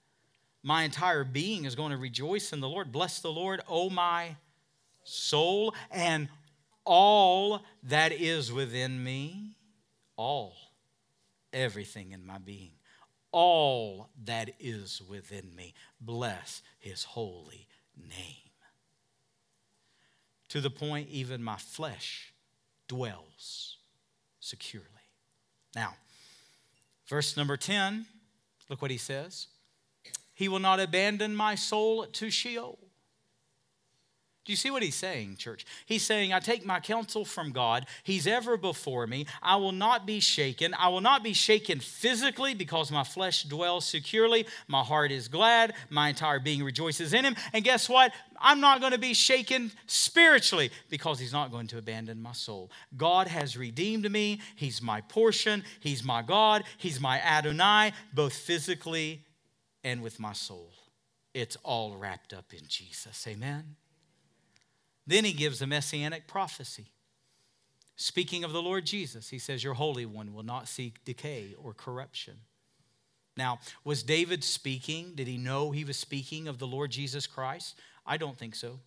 my 0.62 0.82
entire 0.82 1.24
being 1.24 1.64
is 1.64 1.74
going 1.74 1.92
to 1.92 1.96
rejoice 1.96 2.52
in 2.52 2.60
the 2.60 2.68
Lord. 2.68 2.92
Bless 2.92 3.20
the 3.20 3.32
Lord, 3.32 3.60
O 3.68 3.90
my 3.90 4.36
soul, 5.04 5.74
and 5.90 6.28
all 6.84 7.62
that 7.84 8.12
is 8.12 8.52
within 8.52 9.02
me. 9.02 9.56
All, 10.16 10.54
everything 11.52 12.12
in 12.12 12.26
my 12.26 12.38
being, 12.38 12.72
all 13.30 14.08
that 14.24 14.50
is 14.58 15.00
within 15.08 15.54
me. 15.54 15.74
Bless 16.00 16.62
his 16.78 17.04
holy 17.04 17.68
name. 17.96 18.48
To 20.48 20.60
the 20.60 20.70
point, 20.70 21.08
even 21.10 21.42
my 21.42 21.56
flesh 21.56 22.32
dwells 22.88 23.76
securely. 24.40 24.86
Now, 25.74 25.94
verse 27.06 27.36
number 27.36 27.56
10, 27.56 28.06
look 28.68 28.80
what 28.80 28.90
he 28.90 28.96
says. 28.96 29.46
He 30.38 30.46
will 30.46 30.60
not 30.60 30.78
abandon 30.78 31.34
my 31.34 31.56
soul 31.56 32.06
to 32.06 32.30
Sheol. 32.30 32.78
Do 34.44 34.52
you 34.52 34.56
see 34.56 34.70
what 34.70 34.84
he's 34.84 34.94
saying, 34.94 35.34
church? 35.36 35.66
He's 35.84 36.04
saying, 36.04 36.32
I 36.32 36.38
take 36.38 36.64
my 36.64 36.78
counsel 36.78 37.24
from 37.24 37.50
God. 37.50 37.86
He's 38.04 38.28
ever 38.28 38.56
before 38.56 39.08
me. 39.08 39.26
I 39.42 39.56
will 39.56 39.72
not 39.72 40.06
be 40.06 40.20
shaken. 40.20 40.74
I 40.78 40.90
will 40.90 41.00
not 41.00 41.24
be 41.24 41.32
shaken 41.32 41.80
physically 41.80 42.54
because 42.54 42.92
my 42.92 43.02
flesh 43.02 43.42
dwells 43.42 43.84
securely. 43.84 44.46
My 44.68 44.84
heart 44.84 45.10
is 45.10 45.26
glad. 45.26 45.74
My 45.90 46.10
entire 46.10 46.38
being 46.38 46.62
rejoices 46.62 47.12
in 47.12 47.24
him. 47.24 47.34
And 47.52 47.64
guess 47.64 47.88
what? 47.88 48.12
I'm 48.38 48.60
not 48.60 48.78
going 48.78 48.92
to 48.92 48.98
be 48.98 49.14
shaken 49.14 49.72
spiritually 49.88 50.70
because 50.88 51.18
he's 51.18 51.32
not 51.32 51.50
going 51.50 51.66
to 51.66 51.78
abandon 51.78 52.22
my 52.22 52.32
soul. 52.32 52.70
God 52.96 53.26
has 53.26 53.56
redeemed 53.56 54.08
me. 54.08 54.40
He's 54.54 54.80
my 54.80 55.00
portion. 55.00 55.64
He's 55.80 56.04
my 56.04 56.22
God. 56.22 56.62
He's 56.76 57.00
my 57.00 57.20
Adonai, 57.20 57.92
both 58.14 58.34
physically 58.34 59.24
and 59.84 60.02
with 60.02 60.18
my 60.18 60.32
soul. 60.32 60.72
It's 61.34 61.56
all 61.62 61.96
wrapped 61.96 62.32
up 62.32 62.52
in 62.52 62.66
Jesus. 62.66 63.26
Amen. 63.28 63.76
Then 65.06 65.24
he 65.24 65.32
gives 65.32 65.62
a 65.62 65.66
messianic 65.66 66.26
prophecy. 66.26 66.92
Speaking 67.96 68.44
of 68.44 68.52
the 68.52 68.62
Lord 68.62 68.86
Jesus, 68.86 69.30
he 69.30 69.38
says, 69.38 69.64
Your 69.64 69.74
Holy 69.74 70.06
One 70.06 70.32
will 70.32 70.44
not 70.44 70.68
seek 70.68 71.04
decay 71.04 71.54
or 71.60 71.74
corruption. 71.74 72.34
Now, 73.36 73.60
was 73.84 74.02
David 74.02 74.44
speaking? 74.44 75.12
Did 75.14 75.28
he 75.28 75.38
know 75.38 75.70
he 75.70 75.84
was 75.84 75.96
speaking 75.96 76.48
of 76.48 76.58
the 76.58 76.66
Lord 76.66 76.90
Jesus 76.90 77.26
Christ? 77.26 77.76
I 78.06 78.16
don't 78.16 78.36
think 78.36 78.54
so. 78.54 78.80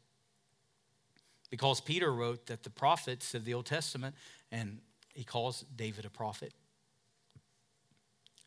Because 1.49 1.81
Peter 1.81 2.13
wrote 2.13 2.47
that 2.47 2.63
the 2.63 2.69
prophets 2.69 3.33
of 3.33 3.43
the 3.43 3.53
Old 3.53 3.65
Testament, 3.65 4.15
and 4.51 4.79
he 5.13 5.23
calls 5.23 5.65
David 5.75 6.05
a 6.05 6.09
prophet, 6.09 6.53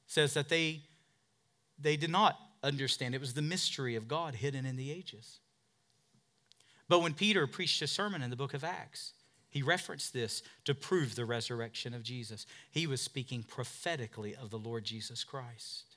says 0.06 0.34
that 0.34 0.48
they 0.48 0.82
they 1.78 1.96
did 1.96 2.10
not 2.10 2.38
understand. 2.62 3.14
It 3.14 3.20
was 3.20 3.34
the 3.34 3.42
mystery 3.42 3.96
of 3.96 4.08
God 4.08 4.34
hidden 4.34 4.66
in 4.66 4.76
the 4.76 4.90
ages. 4.90 5.40
But 6.88 7.00
when 7.00 7.14
Peter 7.14 7.46
preached 7.46 7.80
a 7.82 7.86
sermon 7.86 8.22
in 8.22 8.30
the 8.30 8.36
book 8.36 8.54
of 8.54 8.64
Acts, 8.64 9.12
he 9.48 9.62
referenced 9.62 10.12
this 10.12 10.42
to 10.64 10.74
prove 10.74 11.14
the 11.14 11.24
resurrection 11.24 11.94
of 11.94 12.02
Jesus. 12.02 12.46
He 12.70 12.86
was 12.86 13.00
speaking 13.00 13.42
prophetically 13.42 14.34
of 14.34 14.50
the 14.50 14.58
Lord 14.58 14.84
Jesus 14.84 15.24
Christ. 15.24 15.96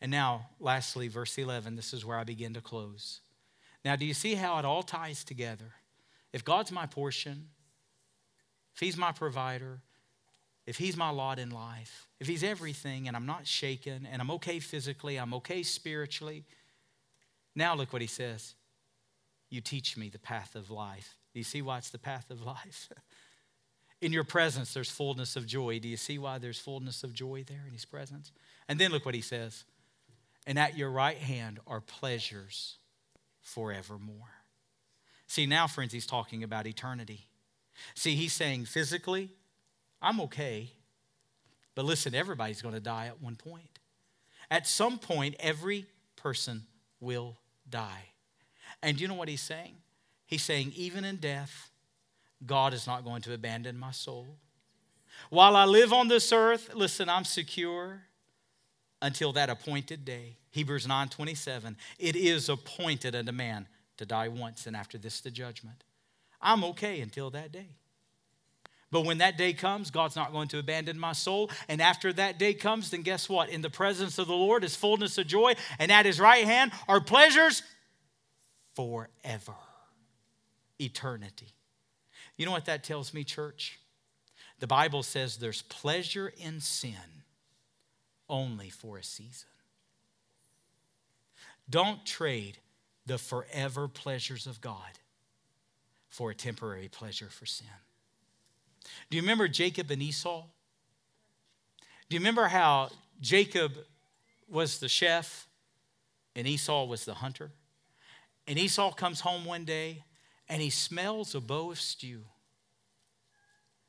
And 0.00 0.10
now, 0.10 0.50
lastly, 0.60 1.08
verse 1.08 1.36
11, 1.36 1.74
this 1.76 1.92
is 1.92 2.04
where 2.04 2.18
I 2.18 2.24
begin 2.24 2.54
to 2.54 2.60
close. 2.60 3.20
Now, 3.84 3.96
do 3.96 4.06
you 4.06 4.14
see 4.14 4.34
how 4.34 4.58
it 4.58 4.64
all 4.64 4.82
ties 4.82 5.24
together? 5.24 5.72
If 6.32 6.44
God's 6.44 6.70
my 6.70 6.86
portion, 6.86 7.48
if 8.74 8.80
He's 8.80 8.96
my 8.96 9.12
provider, 9.12 9.80
if 10.66 10.76
He's 10.76 10.96
my 10.96 11.10
lot 11.10 11.38
in 11.38 11.50
life, 11.50 12.07
if 12.20 12.26
He's 12.26 12.42
everything 12.42 13.08
and 13.08 13.16
I'm 13.16 13.26
not 13.26 13.46
shaken 13.46 14.06
and 14.10 14.20
I'm 14.20 14.30
okay 14.32 14.58
physically, 14.60 15.16
I'm 15.16 15.34
okay 15.34 15.62
spiritually, 15.62 16.44
now 17.54 17.74
look 17.74 17.92
what 17.92 18.02
He 18.02 18.08
says. 18.08 18.54
You 19.50 19.60
teach 19.60 19.96
me 19.96 20.08
the 20.08 20.18
path 20.18 20.54
of 20.54 20.70
life. 20.70 21.16
Do 21.32 21.40
you 21.40 21.44
see 21.44 21.62
why 21.62 21.78
it's 21.78 21.90
the 21.90 21.98
path 21.98 22.30
of 22.30 22.42
life? 22.42 22.88
in 24.00 24.12
your 24.12 24.24
presence, 24.24 24.74
there's 24.74 24.90
fullness 24.90 25.36
of 25.36 25.46
joy. 25.46 25.78
Do 25.78 25.88
you 25.88 25.96
see 25.96 26.18
why 26.18 26.38
there's 26.38 26.58
fullness 26.58 27.02
of 27.02 27.12
joy 27.12 27.44
there 27.46 27.64
in 27.66 27.72
His 27.72 27.84
presence? 27.84 28.32
And 28.68 28.78
then 28.78 28.90
look 28.90 29.04
what 29.04 29.14
He 29.14 29.20
says. 29.20 29.64
And 30.46 30.58
at 30.58 30.78
your 30.78 30.90
right 30.90 31.18
hand 31.18 31.58
are 31.66 31.80
pleasures 31.80 32.78
forevermore. 33.40 34.34
See, 35.26 35.46
now, 35.46 35.66
friends, 35.66 35.92
He's 35.92 36.06
talking 36.06 36.42
about 36.42 36.66
eternity. 36.66 37.26
See, 37.94 38.14
He's 38.14 38.32
saying 38.32 38.66
physically, 38.66 39.30
I'm 40.00 40.20
okay. 40.22 40.72
But 41.78 41.84
listen, 41.84 42.12
everybody's 42.12 42.60
going 42.60 42.74
to 42.74 42.80
die 42.80 43.06
at 43.06 43.22
one 43.22 43.36
point. 43.36 43.78
At 44.50 44.66
some 44.66 44.98
point, 44.98 45.36
every 45.38 45.86
person 46.16 46.66
will 46.98 47.36
die. 47.70 48.06
And 48.82 49.00
you 49.00 49.06
know 49.06 49.14
what 49.14 49.28
he's 49.28 49.42
saying? 49.42 49.76
He's 50.26 50.42
saying, 50.42 50.72
even 50.74 51.04
in 51.04 51.18
death, 51.18 51.70
God 52.44 52.74
is 52.74 52.88
not 52.88 53.04
going 53.04 53.22
to 53.22 53.32
abandon 53.32 53.78
my 53.78 53.92
soul. 53.92 54.26
While 55.30 55.54
I 55.54 55.66
live 55.66 55.92
on 55.92 56.08
this 56.08 56.32
earth, 56.32 56.74
listen, 56.74 57.08
I'm 57.08 57.22
secure 57.22 58.02
until 59.00 59.32
that 59.34 59.48
appointed 59.48 60.04
day. 60.04 60.38
Hebrews 60.50 60.84
9:27. 60.84 61.76
It 62.00 62.16
is 62.16 62.48
appointed 62.48 63.14
unto 63.14 63.30
man 63.30 63.68
to 63.98 64.04
die 64.04 64.26
once, 64.26 64.66
and 64.66 64.74
after 64.74 64.98
this 64.98 65.20
the 65.20 65.30
judgment. 65.30 65.84
I'm 66.42 66.64
okay 66.64 67.00
until 67.00 67.30
that 67.30 67.52
day. 67.52 67.76
But 68.90 69.04
when 69.04 69.18
that 69.18 69.36
day 69.36 69.52
comes, 69.52 69.90
God's 69.90 70.16
not 70.16 70.32
going 70.32 70.48
to 70.48 70.58
abandon 70.58 70.98
my 70.98 71.12
soul. 71.12 71.50
And 71.68 71.82
after 71.82 72.12
that 72.14 72.38
day 72.38 72.54
comes, 72.54 72.90
then 72.90 73.02
guess 73.02 73.28
what? 73.28 73.50
In 73.50 73.60
the 73.60 73.70
presence 73.70 74.18
of 74.18 74.28
the 74.28 74.32
Lord 74.34 74.64
is 74.64 74.74
fullness 74.74 75.18
of 75.18 75.26
joy, 75.26 75.54
and 75.78 75.92
at 75.92 76.06
his 76.06 76.18
right 76.18 76.44
hand 76.44 76.72
are 76.88 77.00
pleasures 77.00 77.62
forever, 78.74 79.54
eternity. 80.78 81.48
You 82.36 82.46
know 82.46 82.52
what 82.52 82.66
that 82.66 82.84
tells 82.84 83.12
me, 83.12 83.24
church? 83.24 83.78
The 84.60 84.66
Bible 84.66 85.02
says 85.02 85.36
there's 85.36 85.62
pleasure 85.62 86.32
in 86.38 86.60
sin 86.60 86.94
only 88.28 88.70
for 88.70 88.98
a 88.98 89.04
season. 89.04 89.48
Don't 91.68 92.06
trade 92.06 92.58
the 93.06 93.18
forever 93.18 93.88
pleasures 93.88 94.46
of 94.46 94.60
God 94.60 94.98
for 96.08 96.30
a 96.30 96.34
temporary 96.34 96.88
pleasure 96.88 97.28
for 97.28 97.46
sin. 97.46 97.66
Do 99.10 99.16
you 99.16 99.22
remember 99.22 99.48
Jacob 99.48 99.90
and 99.90 100.02
Esau? 100.02 100.44
Do 102.08 102.14
you 102.14 102.20
remember 102.20 102.46
how 102.46 102.90
Jacob 103.20 103.72
was 104.48 104.78
the 104.78 104.88
chef 104.88 105.46
and 106.34 106.46
Esau 106.46 106.84
was 106.84 107.04
the 107.04 107.14
hunter? 107.14 107.50
And 108.46 108.58
Esau 108.58 108.92
comes 108.92 109.20
home 109.20 109.44
one 109.44 109.64
day 109.64 110.04
and 110.48 110.62
he 110.62 110.70
smells 110.70 111.34
a 111.34 111.40
bowl 111.40 111.70
of 111.70 111.80
stew. 111.80 112.22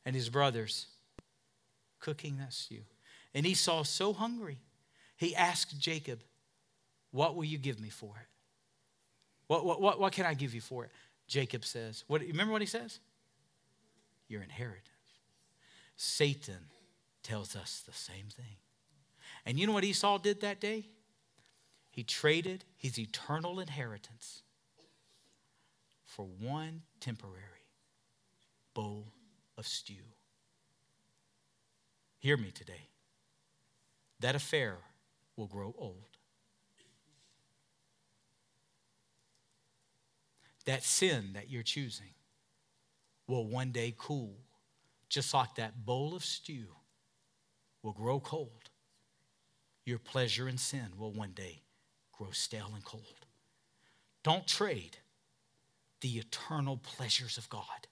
And 0.05 0.15
his 0.15 0.29
brothers 0.29 0.87
cooking 1.99 2.37
that 2.37 2.53
stew. 2.53 2.81
And 3.33 3.45
Esau 3.45 3.83
so 3.83 4.13
hungry, 4.13 4.57
he 5.17 5.35
asked 5.35 5.79
Jacob, 5.79 6.21
What 7.11 7.35
will 7.35 7.43
you 7.43 7.57
give 7.57 7.79
me 7.79 7.89
for 7.89 8.15
it? 8.19 8.27
What, 9.47 9.65
what, 9.65 9.81
what, 9.81 9.99
what 9.99 10.13
can 10.13 10.25
I 10.25 10.33
give 10.33 10.53
you 10.53 10.61
for 10.61 10.85
it? 10.85 10.91
Jacob 11.27 11.63
says, 11.63 12.03
what, 12.07 12.21
Remember 12.21 12.51
what 12.51 12.61
he 12.61 12.67
says? 12.67 12.99
Your 14.29 14.41
inheritance. 14.41 14.87
Satan 15.97 16.69
tells 17.23 17.55
us 17.55 17.83
the 17.85 17.93
same 17.93 18.27
thing. 18.33 18.55
And 19.45 19.59
you 19.59 19.67
know 19.67 19.73
what 19.73 19.83
Esau 19.83 20.17
did 20.19 20.39
that 20.41 20.61
day? 20.61 20.85
He 21.89 22.03
traded 22.03 22.63
his 22.77 22.97
eternal 22.97 23.59
inheritance 23.59 24.43
for 26.05 26.25
one 26.39 26.83
temporary 27.01 27.65
bowl 28.73 29.07
of 29.57 29.67
stew. 29.67 29.93
Hear 32.19 32.37
me 32.37 32.51
today. 32.51 32.87
That 34.19 34.35
affair 34.35 34.77
will 35.35 35.47
grow 35.47 35.73
old. 35.77 36.05
That 40.65 40.83
sin 40.83 41.31
that 41.33 41.49
you're 41.49 41.63
choosing 41.63 42.11
will 43.29 43.47
one 43.47 43.71
day 43.71 43.93
cool 43.97 44.35
just 45.07 45.33
like 45.33 45.55
that 45.55 45.85
bowl 45.85 46.15
of 46.15 46.23
stew 46.23 46.67
will 47.81 47.93
grow 47.93 48.19
cold, 48.19 48.69
your 49.85 49.99
pleasure 49.99 50.47
in 50.47 50.57
sin 50.57 50.87
will 50.97 51.11
one 51.11 51.31
day 51.31 51.61
grow 52.11 52.31
stale 52.31 52.71
and 52.73 52.83
cold. 52.83 53.25
Don't 54.23 54.45
trade 54.45 54.97
the 56.01 56.17
eternal 56.17 56.77
pleasures 56.77 57.37
of 57.37 57.49
God 57.49 57.87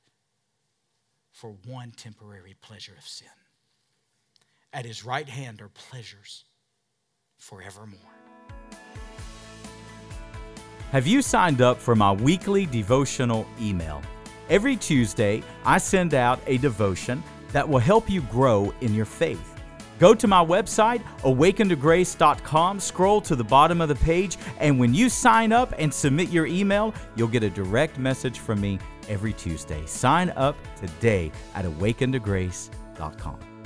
for 1.32 1.56
one 1.66 1.92
temporary 1.92 2.56
pleasure 2.62 2.96
of 2.98 3.08
sin. 3.08 3.28
At 4.74 4.86
his 4.86 5.06
right 5.06 5.28
hand 5.28 5.62
are 5.62 5.70
pleasures 5.70 6.44
forevermore. 7.38 8.00
Have 10.92 11.08
you 11.08 11.22
signed 11.22 11.62
up 11.62 11.80
for 11.80 11.96
my 11.96 12.12
weekly 12.12 12.66
devotional 12.66 13.46
email? 13.60 14.02
Every 14.50 14.76
Tuesday, 14.76 15.44
I 15.66 15.78
send 15.78 16.14
out 16.14 16.40
a 16.48 16.58
devotion 16.58 17.24
that 17.52 17.68
will 17.68 17.80
help 17.80 18.10
you 18.10 18.22
grow 18.24 18.74
in 18.82 18.94
your 18.94 19.06
faith. 19.06 19.54
Go 20.00 20.14
to 20.14 20.28
my 20.28 20.44
website, 20.44 21.02
awakentograce.com, 21.24 22.80
scroll 22.80 23.20
to 23.22 23.36
the 23.36 23.44
bottom 23.44 23.82
of 23.82 23.90
the 23.90 23.96
page, 23.96 24.38
and 24.60 24.80
when 24.80 24.94
you 24.94 25.10
sign 25.10 25.52
up 25.52 25.74
and 25.78 25.92
submit 25.92 26.30
your 26.30 26.46
email, 26.46 26.94
you'll 27.16 27.28
get 27.28 27.44
a 27.44 27.50
direct 27.50 27.98
message 27.98 28.40
from 28.40 28.62
me 28.62 28.80
every 29.10 29.34
Tuesday. 29.34 29.84
Sign 29.86 30.30
up 30.36 30.56
today 30.80 31.32
at 31.56 31.66
awakentograce.com. 31.66 33.57